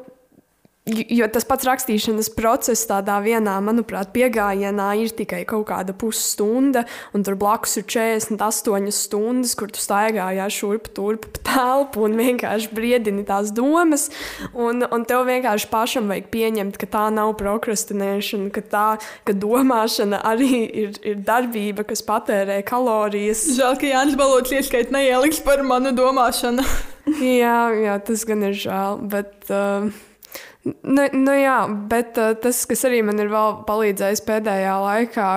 [0.87, 7.25] Jo tas pats rakstīšanas process tādā vienā, manuprāt, piegājienā ir tikai kaut kāda pusstunda, un
[7.27, 13.51] tur blakus ir 48 stundas, kur tu staigājā šurp turp telpu un vienkārši briedini tās
[13.55, 14.07] domas.
[14.53, 18.87] Un, un tev vienkārši pašam vajag pieņemt, ka tā nav prokrastinēšana, ka tā
[19.27, 23.45] ka domāšana arī ir, ir darbība, kas patērē kalorijas.
[23.57, 26.65] Žēl, ka Jānis Balots ieskait neieliks par manu domāšanu.
[27.43, 29.01] jā, jā, tas gan ir žēl.
[29.11, 29.89] Bet, uh,
[30.67, 31.57] Nu, nu jā,
[31.89, 33.29] bet uh, tas, kas arī man ir
[33.67, 35.27] palīdzējis pēdējā laikā,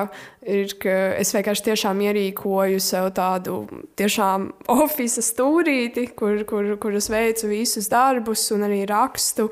[0.49, 3.61] ir, ka es vienkārši tiešām ierīkoju sev tādu
[4.01, 4.49] tiešām
[4.81, 9.51] oficiālu stūrīti, kur, kur, kur es veicu visus darbus un arī rakstu.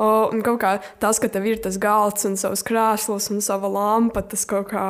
[0.00, 0.70] Un kaut kā
[1.02, 4.84] tas, ka tev ir tas galds un savs krēsls un sava lampa, tas kaut kā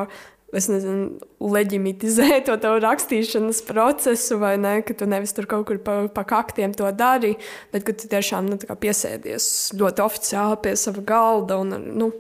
[0.71, 5.97] nezinu, leģimitizē to tavu rakstīšanas procesu, vai ne, ka tu nevis tur kaut kur pa,
[6.11, 7.37] pa kaktiem to dari,
[7.75, 9.47] bet ka tu tiešām nu, piesēdies
[9.79, 12.11] ļoti oficiāli pie sava galda un, nu,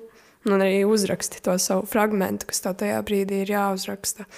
[0.47, 4.29] un arī uzraksti to savu fragment, kas tev tajā brīdī ir jāuzraksta.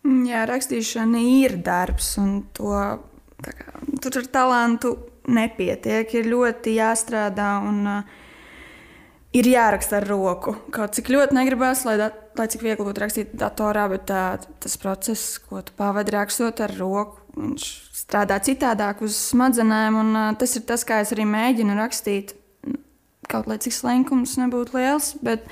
[0.00, 2.72] Jā, rakstīšana ir darbs, un to,
[3.44, 4.94] kā, tur ar talantu
[5.28, 6.14] nepietiek.
[6.16, 8.20] Ir ļoti jāstrādā un uh,
[9.36, 10.54] ir jāraksta ar roku.
[10.74, 14.24] Kaut cik ļoti negribas, lai, da, lai cik viegli būtu rakstīt datorā, bet tā,
[14.62, 17.66] tas process, ko tu pavadi rakstot ar roku, viņš
[18.02, 19.98] strādā citādāk uz smadzenēm.
[20.02, 22.34] Un, uh, tas ir tas, kā es arī mēģinu rakstīt.
[23.30, 25.46] Kaut lai cik slenkums nebūtu liels, bet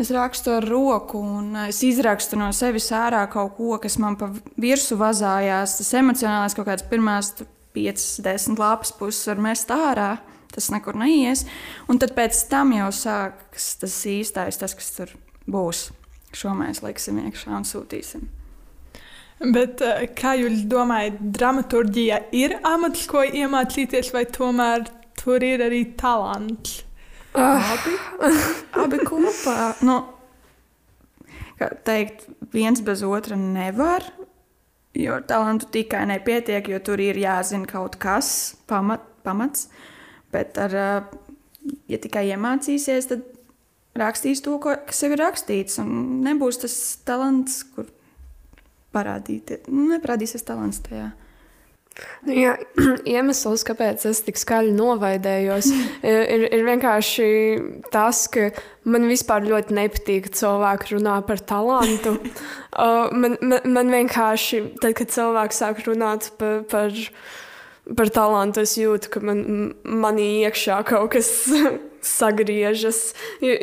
[0.00, 4.30] Es rakstu ar roku, un es izrakstu no sevis ārā kaut ko, kas man pa
[4.56, 5.74] virsmu vazājās.
[5.76, 7.34] Tas emocionālais kaut kāds pirmās
[7.76, 10.14] 5, 10 lapas puses var mest ārā.
[10.60, 11.46] Tas nekur neies.
[11.88, 15.14] Un tad pēc tam jau sākas tas īstais, tas, kas tur
[15.48, 15.86] būs.
[16.36, 18.28] Šo mēs liksim iekšā un sūtīsim.
[19.40, 24.84] Bet, eh, kā jūs domājat, dramaturgija ir amats, ko iemācīties, vai tomēr
[25.16, 26.82] tur ir arī talants?
[27.32, 27.72] Uh.
[27.72, 27.96] Abi,
[28.84, 29.56] abi kopā.
[29.80, 30.02] Nu,
[31.88, 34.04] teikt, viens bez otra nevar.
[34.92, 39.70] Jo talantu tikai nepietiek, jo tur ir jāzina kaut kas pamat, pamats.
[40.30, 40.74] Bet, ar,
[41.90, 43.24] ja tikai iemācīsies, tad
[43.98, 45.80] rakstīs to, kas jau ir rakstīts.
[45.82, 47.90] Un nebūs tas talants, kur
[48.94, 49.66] parādīties.
[49.70, 51.10] Nu, neparādīsies talants tajā.
[52.24, 52.54] Nu, jā,
[53.16, 55.70] iemesls, kāpēc es tik skaļi novaidējos,
[56.12, 57.28] ir, ir vienkārši
[57.92, 58.50] tas, ka
[58.88, 62.16] man vispār ļoti nepatīk, ka cilvēki runā par talantu.
[62.80, 66.94] Man, man, man vienkārši, tad, kad cilvēki sāk runāt par, par,
[67.96, 69.40] par talantu, es jūtu, ka man,
[69.82, 71.30] manī iekšā kaut kas
[72.06, 73.00] sagriežas.
[73.42, 73.56] Jo,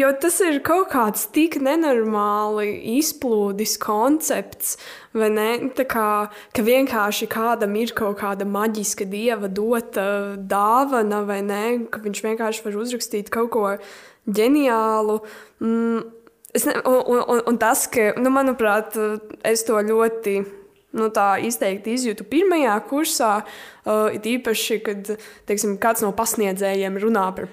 [0.00, 4.76] jo tas ir kaut kāds tik nenormāli izplūdis koncepts,
[5.16, 5.48] vai ne?
[5.78, 6.10] Tā kā
[6.56, 11.64] ka vienkārši kādam ir kaut kāda maģiska dieva dota dāvana, vai ne?
[11.92, 13.66] Ka viņš vienkārši var uzrakstīt kaut ko
[14.28, 15.20] ģeniālu.
[15.64, 16.06] Mm,
[16.66, 18.98] ne, un, un, un tas, ka, nu, manuprāt,
[19.46, 20.40] es to ļoti
[20.96, 21.10] nu,
[21.44, 23.32] izteikti izjūtu pirmajā kursā,
[23.88, 25.06] Uh, it īpaši, kad
[25.48, 27.46] teiksim, kāds no pasniedzējiem runā par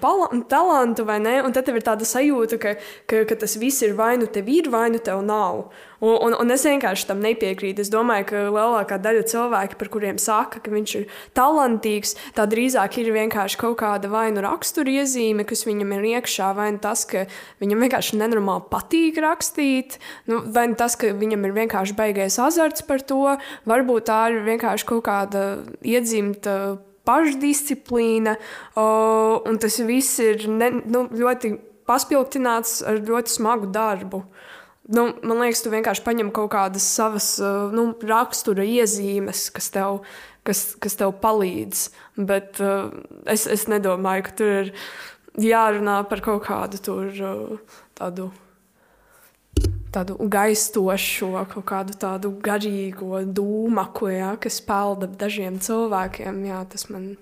[0.50, 1.38] talantu, vai ne?
[1.46, 2.74] Un tad ir tāda sajūta, ka,
[3.08, 5.70] ka, ka tas viss ir vai nu tev ir, vai nu tev nav.
[6.04, 7.80] Un, un, un es vienkārši tam nepiekrītu.
[7.80, 13.00] Es domāju, ka lielākā daļa cilvēku, par kuriem saka, ka viņš ir talantīgs, tā drīzāk
[13.00, 17.24] ir vienkārši kaut kāda vai nu raksturiezīme, kas viņam ir iekšā, vai nu tas, ka
[17.64, 19.96] viņam vienkārši nenormāli patīk rakstīt,
[20.28, 23.24] nu, vai nu tas, ka viņam ir vienkārši baigais azarts par to.
[23.66, 25.46] Varbūt tā ir vienkārši kaut kāda
[25.80, 28.36] iedzīme pieņemta pašdisciplīna,
[28.76, 31.52] un tas viss ir ne, nu, ļoti
[31.86, 34.24] paspildināts ar ļoti smagu darbu.
[34.86, 37.32] Nu, man liekas, tu vienkārši paņem kaut kādas savas
[37.74, 40.04] nu, rakstura iezīmes, kas tev,
[40.46, 41.88] kas, kas tev palīdz.
[42.30, 42.92] Bet uh,
[43.26, 44.72] es, es nedomāju, ka tur ir
[45.42, 48.30] jārunā par kaut kādu tur, uh, tādu
[49.96, 56.42] tādu gaistošo, kaut kādu tādu garīgo dūmaku, ja, kas pelda dažiem cilvēkiem.
[56.48, 57.14] Jā, tas man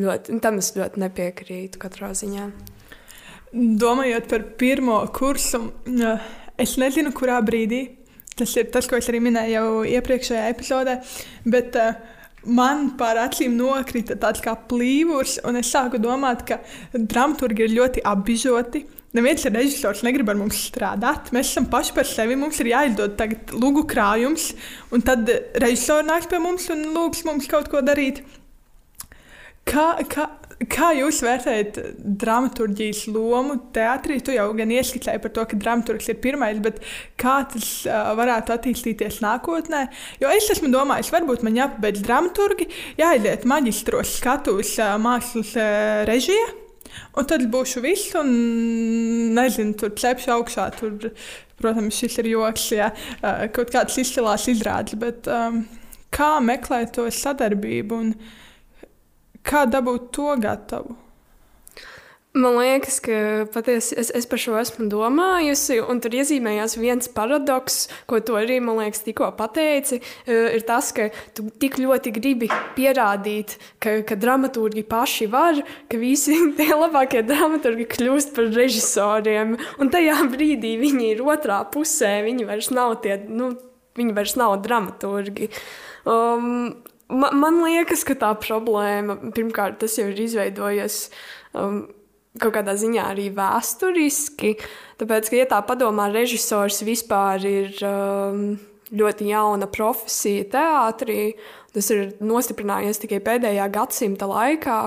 [0.00, 2.50] ļoti, tam es ļoti nepiekrītu katrā ziņā.
[3.52, 5.64] Domājot par pirmo kursu,
[6.62, 7.86] es nezinu, kurā brīdī.
[8.38, 9.68] Tas ir tas, ko es arī minēju jau
[9.98, 11.00] iepriekšējā epizodē.
[11.50, 16.60] Bet, uh, man pār acīm nokrita tāds kā plīvurs, un es sāku domāt, ka
[16.94, 18.84] dramaturgi ir ļoti apbižoti.
[19.16, 21.32] Neviens režisors negrib ar mums strādāt.
[21.34, 22.36] Mēs esam paši par sevi.
[22.38, 24.52] Mums ir jāizdod tagad lūgu krājums,
[24.94, 25.26] un tad
[25.58, 28.22] režisori nāks pie mums un lūgs mums kaut ko darīt.
[29.66, 30.28] Kā, kā,
[30.68, 31.78] kā jūs vērtējat
[32.20, 34.18] dramaturgijas lomu teātrī?
[34.24, 36.82] Tu jau gan ieskicēji par to, ka dramaturgs ir pirmais, bet
[37.20, 39.86] kā tas uh, varētu attīstīties nākotnē?
[40.20, 42.68] Jo es esmu domājis, varbūt man jāpabeidz dramaturgi,
[43.00, 46.50] jāiziet maģistros skatuves uh, mākslas uh, režijā.
[47.16, 48.30] Un tad būšu viss, un
[49.36, 50.66] nezinu, tur cepšu augšā.
[50.74, 51.12] Tur,
[51.60, 52.88] protams, šis ir joks, ja
[53.54, 55.60] kaut kāds izcilās izrādes, bet um,
[56.10, 58.14] kā meklēt to sadarbību un
[59.50, 60.98] kā dabūt to gatavu?
[62.30, 63.14] Man liekas, ka
[63.50, 68.60] patiesi es, es par šo esmu domājusi, un tur iezīmējās viens paradoks, ko tu arī,
[68.62, 69.98] man liekas, tikko pateici.
[70.30, 75.58] E, ir tas, ka tu tik ļoti gribi pierādīt, ka, ka dramaturgi paši var,
[75.90, 82.20] ka visi tie labākie dramaturgi kļūst par režisoriem, un tajā brīdī viņi ir otrā pusē,
[82.28, 83.56] viņi vairs nav tie, nu,
[83.98, 85.50] viņi vairs nav dramaturgi.
[86.06, 86.78] Um,
[87.10, 91.02] man, man liekas, ka tā problēma, pirmkārt, tas jau ir izveidojies.
[91.58, 91.88] Um,
[92.40, 94.54] kaut kādā ziņā arī vēsturiski.
[95.00, 98.44] Tāpēc, ka, ja tā padomā, režisors vispār ir um,
[98.94, 101.32] ļoti jauna profesija teātrī.
[101.74, 104.78] Tas ir nostiprinājies tikai pēdējā gadsimta laikā.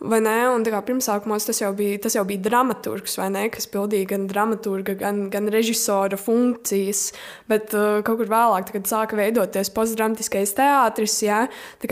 [0.00, 0.36] Vai ne?
[0.48, 4.94] Un kā pirmsākumos tas jau bija, tas jau bija dramaturgs, ne, kas pildīja gan dramaturga,
[4.96, 7.10] gan, gan režisora funkcijas.
[7.50, 11.42] Bet uh, kaut kur vēlāk, kad sāka veidoties postdramatiskais teātris, ja,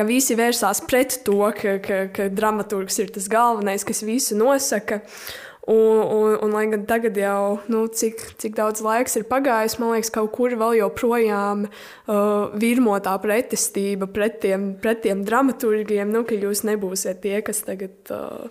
[0.09, 5.03] visi vērsās pret to, ka, ka, ka dramaturgs ir tas galvenais, kas visu nosaka.
[5.03, 9.75] Uh, Un, un, un lai gan tagad jau, nu, cik, cik daudz laiks ir pagājis,
[9.77, 16.09] man liekas, kaut kur vēl joprojām uh, virmo tā pretestība pret tiem, pret tiem dramaturgiem,
[16.09, 18.49] nu, ka jūs nebūsiet tie, kas tagad, uh,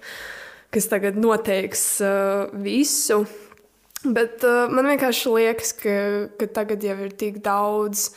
[0.69, 3.23] kas tagad noteiks uh, visu.
[4.05, 5.99] Bet uh, man vienkārši liekas, ka,
[6.37, 8.11] ka tagad jau ir tik daudz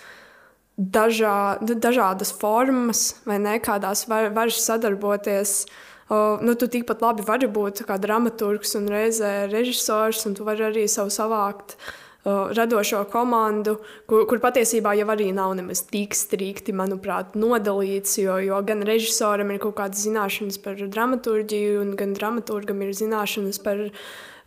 [0.77, 5.63] dažā, dažādas formas, vai ne, kādās var, var sadarboties.
[5.65, 10.67] Uh, nu, tu tikpat labi vari būt kā dramaturgs un reizē režisors, un tu vari
[10.71, 11.77] arī savu savākt
[12.25, 13.79] radošo komandu,
[14.11, 18.19] kur, kur patiesībā jau arī nav nemaz tik strikti, manuprāt, nodalīts.
[18.21, 23.87] Jo, jo gan režisoram ir kaut kādas zināšanas par dramaturgiju, gan dramaturgam ir zināšanas par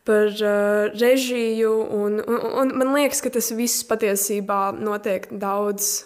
[0.03, 1.71] par uh, režiju.
[1.91, 6.03] Un, un, un man liekas, ka tas viss patiesībā notiek daudz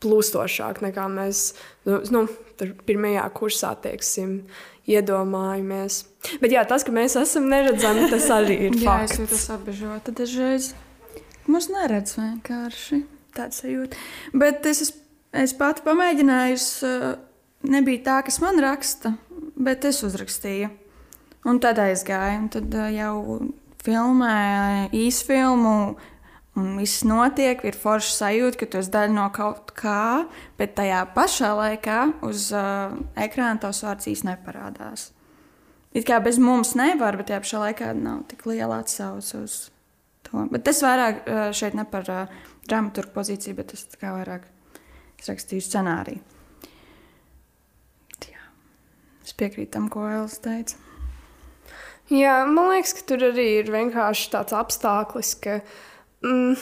[0.00, 1.52] plūstošāk nekā mēs
[1.88, 2.24] nu, nu,
[2.58, 4.40] pirmajā kursā teiksim,
[4.90, 6.02] iedomājamies.
[6.42, 9.16] Bet jā, tas, ka mēs esam neredzami, tas arī ir jā, fakts.
[9.16, 10.72] es jūtos apbežota dažreiz.
[11.50, 13.02] Mums neredz vienkārši
[13.36, 13.98] tāds sajūta.
[14.36, 14.92] Bet es, es,
[15.32, 16.60] es pati pamēģināju,
[17.70, 19.14] nebija tā, kas man raksta,
[19.56, 20.70] bet es uzrakstīju.
[21.48, 23.14] Un tad aizgāju, un tad jau
[23.84, 25.76] filmēju īsfilmu.
[26.58, 30.26] Un viss notiek, ir forša sajūta, ka tu esi daļa no kaut kā,
[30.58, 35.12] bet tajā pašā laikā uz uh, ekrāna tavs vārds īstenībā neparādās.
[35.94, 39.54] It kā bez mums nevar, bet tajā pašā laikā nav tik liela atsauce uz
[40.26, 40.42] to.
[40.50, 44.48] Bet tas vairāk uh, šeit ne par uh, dramaturgu pozīciju, bet tas vairāk
[45.22, 46.24] es rakstīju scenāriju.
[48.26, 48.42] Jā.
[49.22, 50.82] Es piekrītu tam, ko Elsa teica.
[52.10, 55.60] Jā, man liekas, ka tur arī ir vienkārši tāds apstākļus, ka.
[56.24, 56.56] Mm,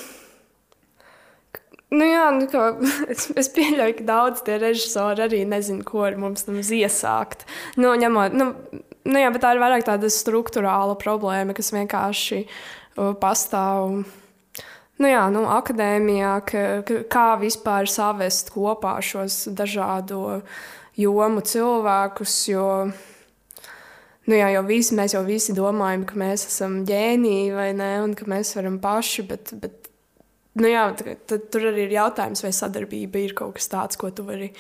[1.88, 2.66] Nu jā, nu, kā,
[3.12, 7.47] es, es pieļauju, ka daudz tie režisori arī nezina, ko ar mums iesākt.
[7.81, 8.51] Nu, ņemot, nu,
[9.09, 14.03] nu, jā, tā ir vairāk tāda struktūrāla problēma, kas vienkārši uh, pastāv.
[14.99, 20.42] Nu jā, nu, akadēmijā, ka, ka, kā vispār savest kopā šos dažādo
[20.99, 22.37] jomu cilvēkus.
[22.51, 22.68] Jo,
[24.29, 28.12] Nu jā, jau visi, mēs jau visi domājam, ka mēs esam ģēniji vai nē, un
[28.17, 29.25] ka mēs varam paši.
[29.31, 29.88] Bet, bet
[30.61, 34.27] nu jā, tad, tur arī ir jautājums, vai sadarbība ir kaut kas tāds, ko tu
[34.29, 34.51] vari.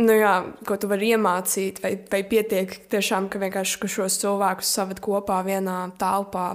[0.00, 0.32] Nu jā,
[0.64, 5.42] ko tu vari iemācīt, vai, vai pietiek tiešām, ka vienkārši ka šos cilvēkus saved kopā
[5.44, 6.46] vienā telpā.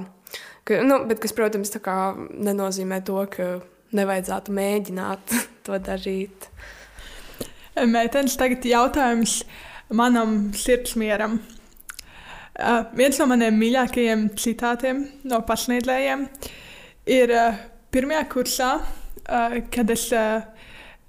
[0.66, 3.52] Ka, nu, bet, kas, protams, nenozīmē to, ka
[3.94, 5.36] nevajadzētu mēģināt
[5.70, 6.50] to darīt.
[7.78, 9.44] Meitenes, tagad jautājums
[9.94, 11.38] manam sirdsmieram.
[12.58, 16.24] Uh, viens no maniem mīļākajiem citātiem no pasniedzējiem
[17.14, 17.60] ir uh,
[17.94, 20.42] pirmajā kursā, uh, kad es uh,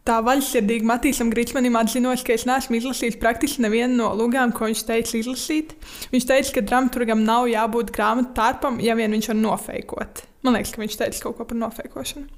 [0.05, 4.85] tā vaļsirdīgi Matīsam Grīsmanim atzinos, ka es neesmu izlasījis praktiski nevienu no lūgām, ko viņš
[4.89, 5.75] teica izlasīt.
[6.13, 10.25] Viņš teica, ka dramaturgam nav jābūt grāmatu tārpam, ja vien viņš var nofeikot.
[10.45, 12.29] Man liekas, ka viņš teica kaut ko par nofeikošanu.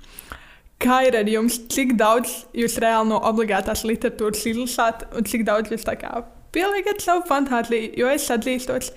[0.80, 1.58] Kā ir ar jums?
[1.70, 6.22] Cik daudz jūs reāli no obligātās literatūras izlasāt, un cik daudz jūs tā kā
[6.54, 8.92] pieliekat savu fantāziju, jo es atzīstos,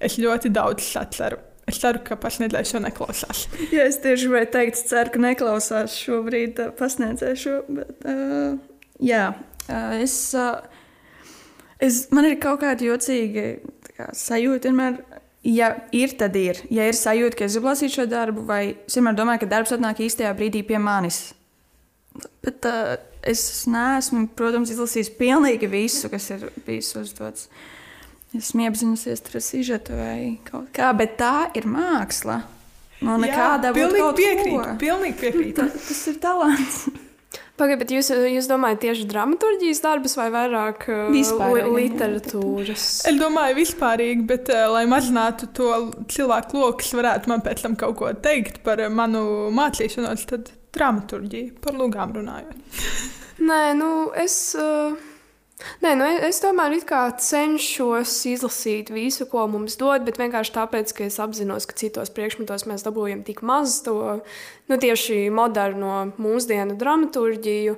[0.00, 1.40] es ļoti daudz saceru.
[1.70, 3.44] Es ceru, ka pasniedzējs šo neklausās.
[3.70, 7.56] Jā, es tieši gribēju teikt, ceru, ka neklausās šobrīd pasniedzēju šo.
[7.76, 8.56] Bet, uh,
[9.06, 9.28] jā,
[9.68, 10.58] uh, es, uh,
[11.78, 13.46] es, man ir kaut kāda jocīga
[13.92, 15.02] kā, sajūta vienmēr.
[15.46, 16.58] Ja ir, tad ir.
[16.68, 19.72] Ja ir sajūta, ka es gribu lasīt šo darbu, vai es vienmēr domāju, ka darbs
[19.72, 21.30] atnāk īstajā brīdī pie manis.
[22.44, 27.50] Bet uh, es neesmu, protams, izlasījis pilnīgi visu, kas ir bijis uzdots.
[28.36, 32.40] Esmu iepazinusies ar sižetu vai kaut kā, bet tā ir māksla.
[33.04, 34.74] No nekāda veidā piekrīt.
[34.80, 35.54] Pilnīgi piekrīt.
[35.58, 36.82] Ta, tas ir talants.
[37.60, 42.86] Pagaidiet, bet jūs, jūs domājat tieši dramaturgijas darbus vai vairāk uh, literatūras?
[43.10, 45.74] Es domāju, vispārīgi, bet, uh, lai mazinātu to
[46.12, 51.54] cilvēku loku, kas varētu man pēc tam kaut ko teikt par manu mācīšanos, tad dramaturgiju,
[51.64, 52.82] par lūgām runājot.
[53.50, 54.42] Nē, nu es.
[54.58, 54.98] Uh...
[55.84, 56.72] Nē, nu es tomēr
[57.20, 62.64] cenšos izlasīt visu, ko mums dod, bet vienkārši tāpēc, ka es apzinos, ka citos priekšmetos
[62.64, 64.22] mēs dabūjam tik maz to
[64.70, 67.76] nu, tieši moderno mūsdienu dramaturgiju.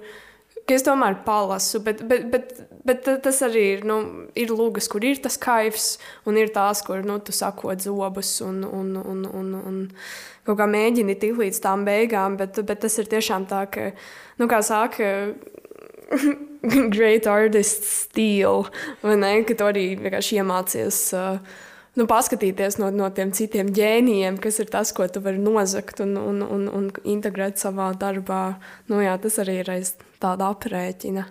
[0.70, 2.52] Es tomēr palasu, bet, bet, bet,
[2.86, 3.96] bet tas arī ir, nu,
[4.38, 5.96] ir lūgas, kur ir tas kaifs,
[6.28, 9.80] un ir tās, kur nu, tu sakot zobus un, un, un, un, un
[10.46, 12.38] kaut kā mēģini tikt līdz tām beigām.
[12.40, 13.90] Bet, bet tas ir tiešām tā, ka,
[14.38, 15.10] nu, kā saka,
[16.94, 18.70] great artist stila,
[19.02, 19.34] vai ne?
[19.48, 21.02] Ka tu arī vienkārši iemācies.
[21.16, 21.60] Uh,
[21.98, 26.14] nu, paskatīties no, no tiem citiem ģēnijiem, kas ir tas, ko tu vari nozagt un,
[26.20, 28.44] un, un, un integrēt savā darbā.
[28.88, 31.26] Nu, jā, tas arī ir aiz tāda aprēķina.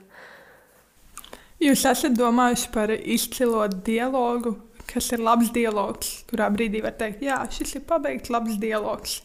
[1.62, 4.56] Jūs esat domājuši par izcilo dialogu,
[4.90, 9.20] kas ir labs dialogs, kurā brīdī var teikt, jā, šis ir pabeigts labs dialogs.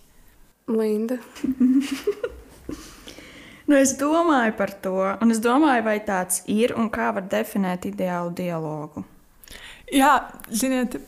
[0.69, 1.17] Linda.
[3.67, 7.87] nu, es domāju par to, un es domāju, vai tāds ir un kā var definēt
[7.89, 9.05] ideālu dialogu.
[9.95, 10.12] Jā,
[10.51, 10.99] ziniet,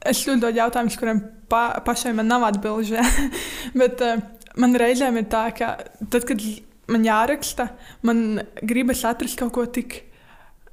[0.00, 1.20] es uzdod jautājumus, kuriem
[1.50, 2.96] pa, pašai man nav atbildžu.
[3.80, 4.22] Bet uh,
[4.56, 5.74] man reizēm ir tā, ka
[6.10, 6.40] tad, kad
[6.92, 7.70] man jāraksta,
[8.06, 10.02] man gribas atrast kaut ko tik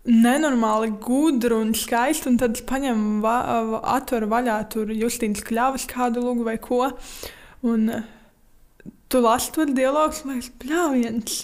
[0.03, 3.37] nenormāli gudru un skaistu, un tad es paņemu, va,
[3.95, 6.89] atveru vaļā tur Justīnas kļavas kādu lūgu vai ko.
[7.63, 8.03] Un uh,
[9.07, 11.39] tu lasi to dialogu, un es bļāviens.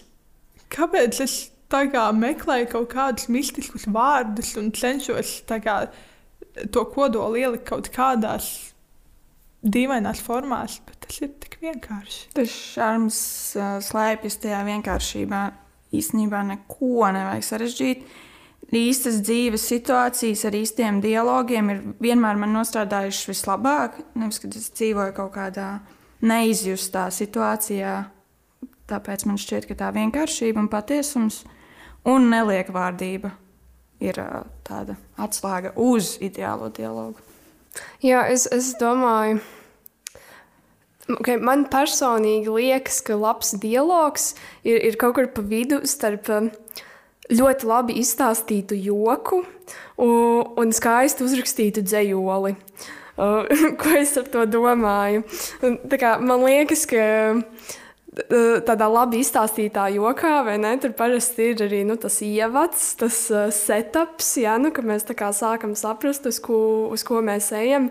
[0.74, 1.38] Kāpēc es
[1.72, 5.80] tā kā meklēju kaut kādus mistiskus vārdus un cenšos kā,
[6.74, 8.69] to kodolu ielikt kaut kādās
[9.64, 12.30] dīvainās formās, bet tas ir tik vienkārši.
[12.38, 13.20] Tas šarms
[13.58, 15.44] uh, slēpjas tajā vienkāršībā.
[16.00, 18.10] Īstenībā neko nevajag sarežģīt
[18.76, 24.00] īstas dzīves situācijas ar īstiem dialogiem ir vienmēr man nostrādājušas vislabāk.
[24.20, 25.70] Nevis, kad es dzīvoju kaut kādā
[26.22, 27.96] neizjustā situācijā.
[28.90, 31.44] Tāpēc man šķiet, ka tā vienkāršība un patiesums
[32.10, 33.32] un neliekvārdība
[34.02, 34.22] ir
[34.66, 37.29] tāda atslēga uz ideālo dialogu.
[38.04, 39.40] Jā, es, es domāju,
[41.18, 46.50] okay, man personīgi liekas, ka labs dialogs ir, ir kaut kur pa vidu starp uh,
[47.30, 52.56] ļoti labi izstāstītu joku un, un skaisti uzrakstītu dzējoli.
[53.20, 53.44] Uh,
[53.80, 55.26] ko es ar to domāju?
[56.00, 57.04] Kā, man liekas, ka
[58.68, 60.74] tādā labi izstāstītā jokā, vai ne?
[60.82, 65.06] Tur parasti ir arī nu, tas ievads, tas uh, setups, ja, nu, ka mēs
[65.38, 67.90] sākam saprast, uz ko, uz ko mēs ejam.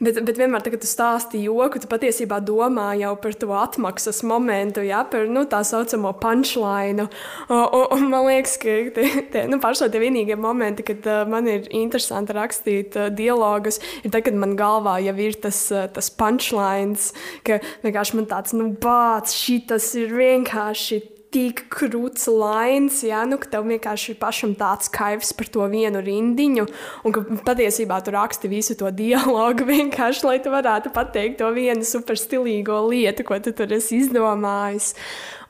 [0.00, 4.84] Bet, bet vienmēr, kad tu stāsti joku, tu patiesībā domā jau par to atmaksas momentu,
[4.86, 7.08] ja, par nu, tā saucamo punchline.
[7.48, 11.48] Un, un, man liekas, ka tie, tie nu, pašai tie vienīgie momenti, kad uh, man
[11.50, 16.10] ir interesanti rakstīt uh, dialogus, ir tad, kad man galvā jau ir tas, uh, tas
[16.10, 17.10] punchlines,
[17.46, 21.00] ka vienkārši man tāds, nu, bāts, šī tas ir vienkārši
[21.30, 26.64] tik krūts lains, ja, nu, tev vienkārši ir pašam tāds kaivs par to vienu rindiņu,
[27.06, 31.86] un ka patiesībā tu raksti visu to dialogu vienkārši, lai tu varētu pateikt to vienu
[31.86, 34.96] superstilīgo lietu, ko tu tur esi izdomājis.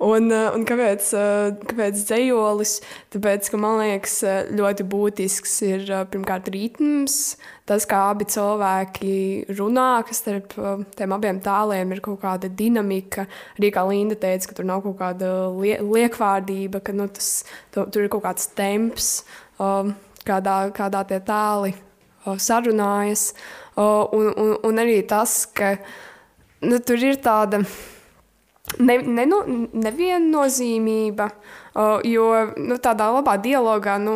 [0.01, 2.71] Un, eh, un kāpēc, eh, kāpēc dzējolis?
[3.13, 7.37] Tāpēc, ka man liekas, eh, ļoti būtisks ir pirmkārt ritms,
[7.67, 10.57] tas, kā abi cilvēki runā, ka starp
[10.97, 13.27] tiem abiem tēliem ir kaut kāda dinamika.
[13.59, 18.03] Arī kā Linda teica, ka tur nav kaut kāda liekvārdība, ka nu, tas, tu, tur
[18.03, 19.25] ir kaut kāds temps,
[19.61, 21.75] kādā, kādā tie tēli
[22.25, 23.35] sarunājas.
[23.77, 25.77] Un, un, un arī tas, ka
[26.63, 27.67] nu, tur ir tāda
[28.79, 29.41] ne, ne, nu,
[29.73, 31.31] neviennozīmība.
[32.07, 32.27] Jo
[32.59, 34.15] nu, tādā labā dialogā nu,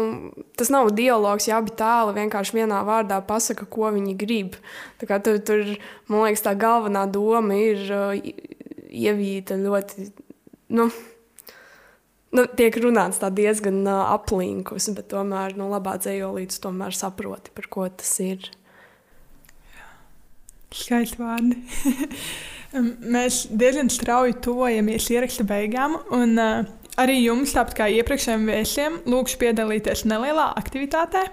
[0.58, 4.58] tas nav dialogs, ja abi tēli vienkārši vienā vārdā pasaka, ko viņi grib.
[5.00, 5.64] Tur, tur,
[6.10, 7.84] man liekas, tā galvenā doma ir
[8.90, 10.08] ievīta ļoti.
[10.74, 10.88] Nu,
[12.34, 17.88] nu, tiek runāts diezgan uh, aplinkus, bet tomēr nu, labā dzējolīdz tomēr saproti, par ko
[17.88, 18.50] tas ir.
[20.74, 21.60] Skaisti vārdi.
[23.14, 25.96] Mēs diezgan strauji tuvojamies ieraksta beigām.
[26.14, 26.64] Un, uh,
[27.00, 31.28] arī jums, tāpat kā iepriekšējiem viesiem, lūkšu piedalīties nelielā aktivitātē.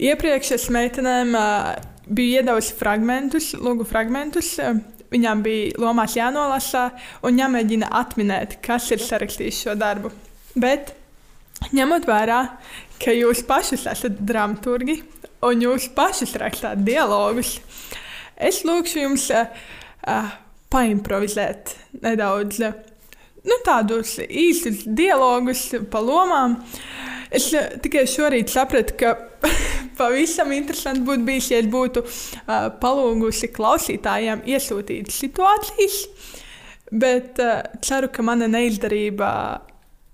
[0.00, 1.74] Iepriekš es meitenēm uh,
[2.08, 4.54] biju iedavusi fragmentus, lūgu fragmentus.
[4.62, 4.80] Uh,
[5.14, 6.88] viņām bija lomās jānolasa
[7.26, 10.10] un jāmēģina atminēt, kas ir sarakstījis šo darbu.
[10.58, 10.94] Bet,
[11.74, 12.40] ņemot vērā,
[13.02, 15.00] ka jūs pašus esat dramaturgi
[15.44, 17.58] un jūs pašus rakstāt dialogus,
[18.36, 20.32] es lūkšu jums uh,
[20.72, 22.60] paimprovizēt nedaudz
[23.44, 26.58] nu, tādus īstus dialogus pa lomām.
[27.34, 27.48] Es
[27.82, 29.14] tikai šorīt sapratu, ka
[29.98, 36.00] pavisam interesanti būtu bijis, ja es būtu uh, palūgusi klausītājiem iesūtīt situācijas,
[36.92, 39.30] bet uh, ceru, ka mana neizdarība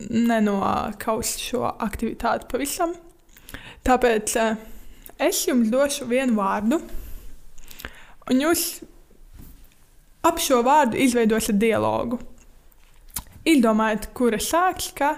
[0.08, 2.94] nenokaus šo aktivitāti pavisam.
[3.84, 4.56] Tāpēc uh,
[5.20, 6.80] es jums došu vienu vārdu,
[8.30, 8.64] un jūs
[10.26, 12.20] ap šo vārdu izveidosiet dialogu.
[13.48, 14.90] Izdomājiet, kura sāks.
[14.96, 15.14] Kā.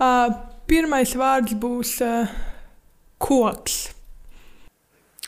[0.00, 0.32] Uh,
[0.68, 2.32] pirmais vārds būs uh,
[3.22, 3.76] koks.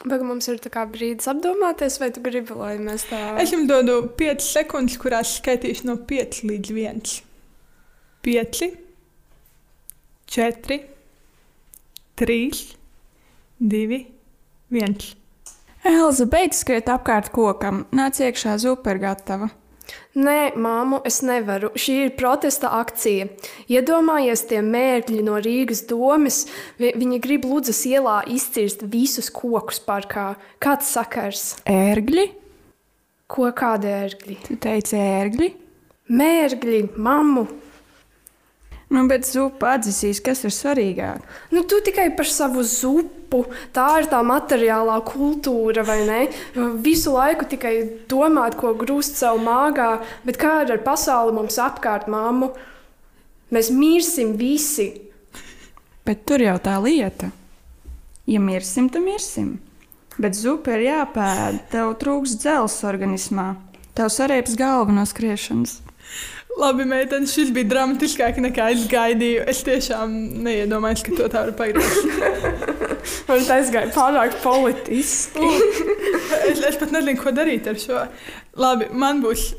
[0.07, 4.45] Vai mums ir brīdis apdomāties, vai tu gribi, lai mēs tā Es jums dodu 5
[4.47, 7.17] sekundes, kurās skaitīšu no 5 līdz 1.
[8.23, 8.63] 5,
[10.39, 10.79] 4,
[12.23, 12.63] 3,
[13.59, 14.01] 2,
[14.71, 15.18] 1.
[15.89, 19.49] Elza, beidz skriet apkārt kokam, nāc iekšā zupa ir gatava.
[20.19, 21.71] Nē, māmu, es nevaru.
[21.79, 23.29] Šī ir protesta akcija.
[23.73, 26.43] Iedomājies tie mērķi no Rīgas domas.
[26.81, 30.33] Vi viņi grib Lūdzes ielā izcirst visus kokus parkā.
[30.61, 31.47] Kāds sakars?
[31.65, 32.27] Ērgļi?
[33.29, 34.39] Ko kādi ērgļi?
[34.45, 35.49] Tu teici ērgļi?
[36.19, 37.47] Mērgļi, mammu.
[38.99, 41.23] Nu, bet zupa atzīsīs, kas ir svarīgāk.
[41.55, 43.45] Nu, tu tikai par savu zupu.
[43.77, 46.21] Tā ir tā materiālā kultūra, vai ne?
[46.83, 47.75] Visu laiku tikai
[48.11, 52.51] domāt, ko grūst savu māgā, bet kā ar pasauli mums apkārt, māmu?
[53.55, 54.89] Mēs mirsim visi.
[56.09, 57.31] Bet tur jau tā lieta.
[58.27, 59.59] Ja mirsim, tad mirsim.
[60.19, 61.63] Bet zupa ir jāpēda.
[61.71, 63.53] Tev trūks dzels organismā.
[63.95, 65.85] Tev sarēps galva no skriešanas.
[66.59, 69.45] Labi, meitene, šis bija dramatiskāk nekā es gaidīju.
[69.51, 72.09] Es tiešām neiedomājos, ka to tā var pagriezt.
[73.29, 75.53] Man tas gāja pārāk politiski.
[76.51, 78.03] es, es pat nezinu, ko darīt ar šo.
[78.59, 79.53] Labi, man būs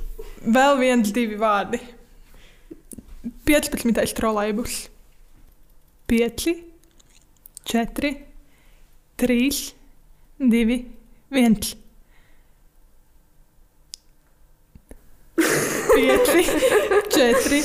[0.44, 1.80] vēl viens, divi vārdi.
[3.48, 4.16] 15.
[4.20, 4.80] trolēļus.
[6.10, 6.48] 5,
[7.70, 8.16] 4,
[9.24, 9.60] 3,
[10.40, 10.80] 2,
[11.32, 11.78] 1.
[16.00, 17.64] 5, 4,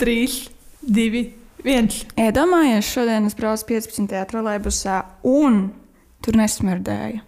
[0.00, 0.48] 3,
[0.80, 1.32] 2,
[1.64, 1.88] 1.
[2.16, 4.14] Iedomājies, šodien es braucu 15.
[4.30, 5.66] trolēļbusā un
[6.24, 7.20] tur nesmirdēja.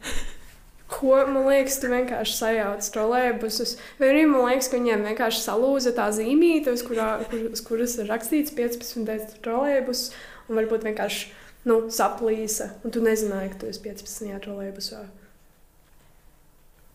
[0.88, 3.74] Ko man liekas, tu vienkārši sajauc trolēļbusus.
[4.00, 7.98] Vai arī man liekas, ka viņiem vienkārši salūza tā zīmīte, uz, kurā, kur, uz kuras
[8.00, 9.36] ir rakstīts 15.
[9.44, 10.06] trolēļbus,
[10.48, 11.28] un varbūt vienkārši
[11.68, 14.40] nu, saplīsa, un tu nezināji, ka tu esi 15.
[14.46, 15.02] trolēļbusā.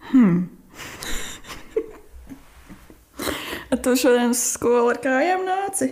[0.10, 0.48] Hmm.
[3.84, 5.92] Tu šodien uz skolu ar kājām nāci?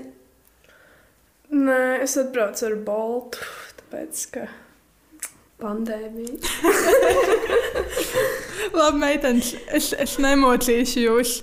[1.50, 3.46] Nē, es atbraucu ar boltu,
[3.80, 4.46] tāpēc ka
[5.60, 6.38] pandēmija.
[8.78, 11.40] Labi, meitenes, es, es nemocīšu jūs.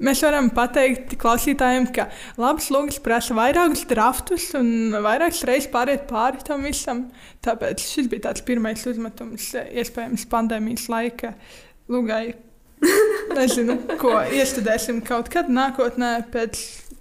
[0.00, 2.06] Mēs varam pateikt klausītājiem, ka
[2.40, 7.02] labs lūgas prasa vairākus draftus un vairākas reizes pāriet pāri tam visam.
[7.44, 11.34] Tāpēc šis bija tāds pirmais uzmetums, iespējams, pandēmijas laika
[11.92, 12.49] lūgai.
[13.36, 16.60] Nezinu, ko iestudēsim kaut kad nākotnē, pēc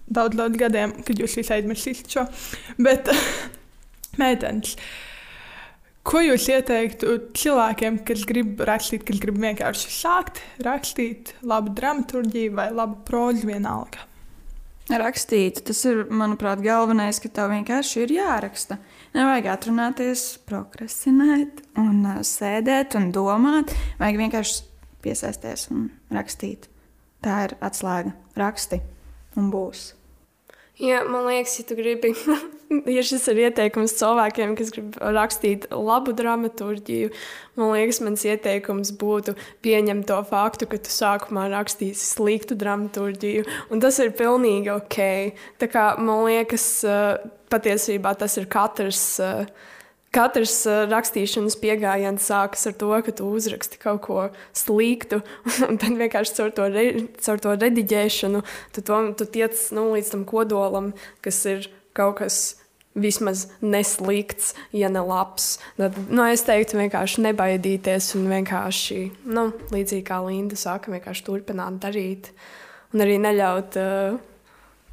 [0.10, 2.26] daudz, daudz gadiem, kad jūs visi aizmirsīsiet šo.
[2.82, 3.10] Bet,
[4.22, 4.76] meitenes,
[6.08, 12.70] ko jūs ieteiktu cilvēkiem, kas grib rakstīt, kas grib vienkārši sākt rakstīt labu dramaturgiju vai
[12.76, 14.06] labu prózu vienalga?
[14.90, 18.80] Rakstīt, tas ir, manuprāt, galvenais, ka tev vienkārši ir jāraksta.
[19.14, 23.76] Nevajag atrunāties, prokrastinēt, un uh, sēdēt un domāt.
[24.02, 24.64] Vajag vienkārši
[25.06, 26.70] piesaisties un rakstīt.
[27.24, 28.16] Tā ir atslēga.
[28.40, 28.82] Raksti
[29.40, 29.94] un būs.
[30.80, 32.14] Jā, man liekas, ja tu gribi,
[32.96, 37.10] ja šis ir ieteikums cilvēkiem, kas grib rakstīt labu dramaturgiju,
[37.60, 39.34] man liekas, mans ieteikums būtu
[39.66, 45.02] pieņemt to faktu, ka tu sākumā rakstīsi sliktu dramaturgiju, un tas ir pilnīgi ok.
[45.60, 46.70] Tā kā man liekas,
[47.52, 49.04] patiesībā tas ir katrs.
[50.16, 54.24] Katrs rakstīšanas pieejams sākas ar to, ka tu uzraksti kaut ko
[54.58, 55.22] sliktu,
[55.70, 56.86] un tad vienkārši caur to, re,
[57.22, 58.42] caur to rediģēšanu
[58.74, 60.94] tu, to, tu tiec nu, līdz tam kodolam,
[61.26, 62.40] kas ir kaut kas
[62.98, 65.58] vismaz neslikts, ja ne labs.
[65.78, 69.00] Tad, nu, es teiktu, vienkārši nebaidīties un vienkārši,
[69.30, 72.32] nu, līdzīgi kā Linda saka, vienkārši turpināt darīt.
[72.94, 74.18] Un arī neļaut uh,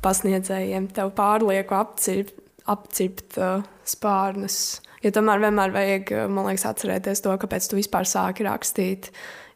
[0.04, 2.36] pasniedzējiem tev pārlieku apcirpt,
[2.68, 4.82] apcirpt uh, spārnus.
[5.06, 9.12] Jo tomēr vienmēr vajag, man liekas, atcerēties to, kāpēc tu vispār sāki rakstīt.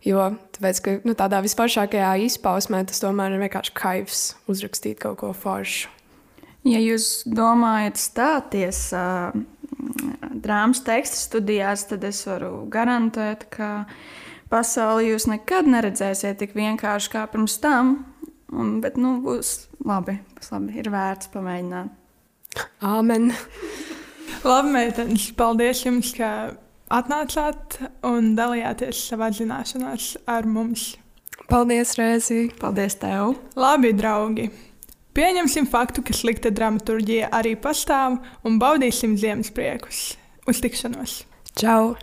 [0.07, 4.21] Jo tāpēc, ka, nu, tādā vispašākajā izpausmē tas tomēr ir vienkārši kaivs
[4.53, 5.91] uzrakstīt kaut ko foršu.
[6.69, 9.33] Ja jūs domājat stāties uh,
[10.45, 13.89] drāmas tekstu studijās, tad es varu garantēt, ka
[14.53, 17.97] pasauli jūs nekad neredzēsiet tik vienkārši kā pirms tam.
[18.55, 21.97] Un, bet nu, būs labi, būs labi, ir vērts pamēģināt.
[22.87, 23.33] Āmen!
[24.45, 26.31] Labi, meitenes, paldies jums, ka
[26.91, 30.95] atnācāt un dalījāties savā zināšanās ar mums.
[31.51, 32.45] Paldies, Rēzī!
[32.61, 33.35] Paldies tev!
[33.59, 34.51] Labi, draugi!
[35.17, 40.13] Pieņemsim faktu, ka slikta dramaturgija arī pastāv un baudīsim ziemas priekus.
[40.47, 41.25] Uz tikšanos!
[41.59, 41.97] Čau!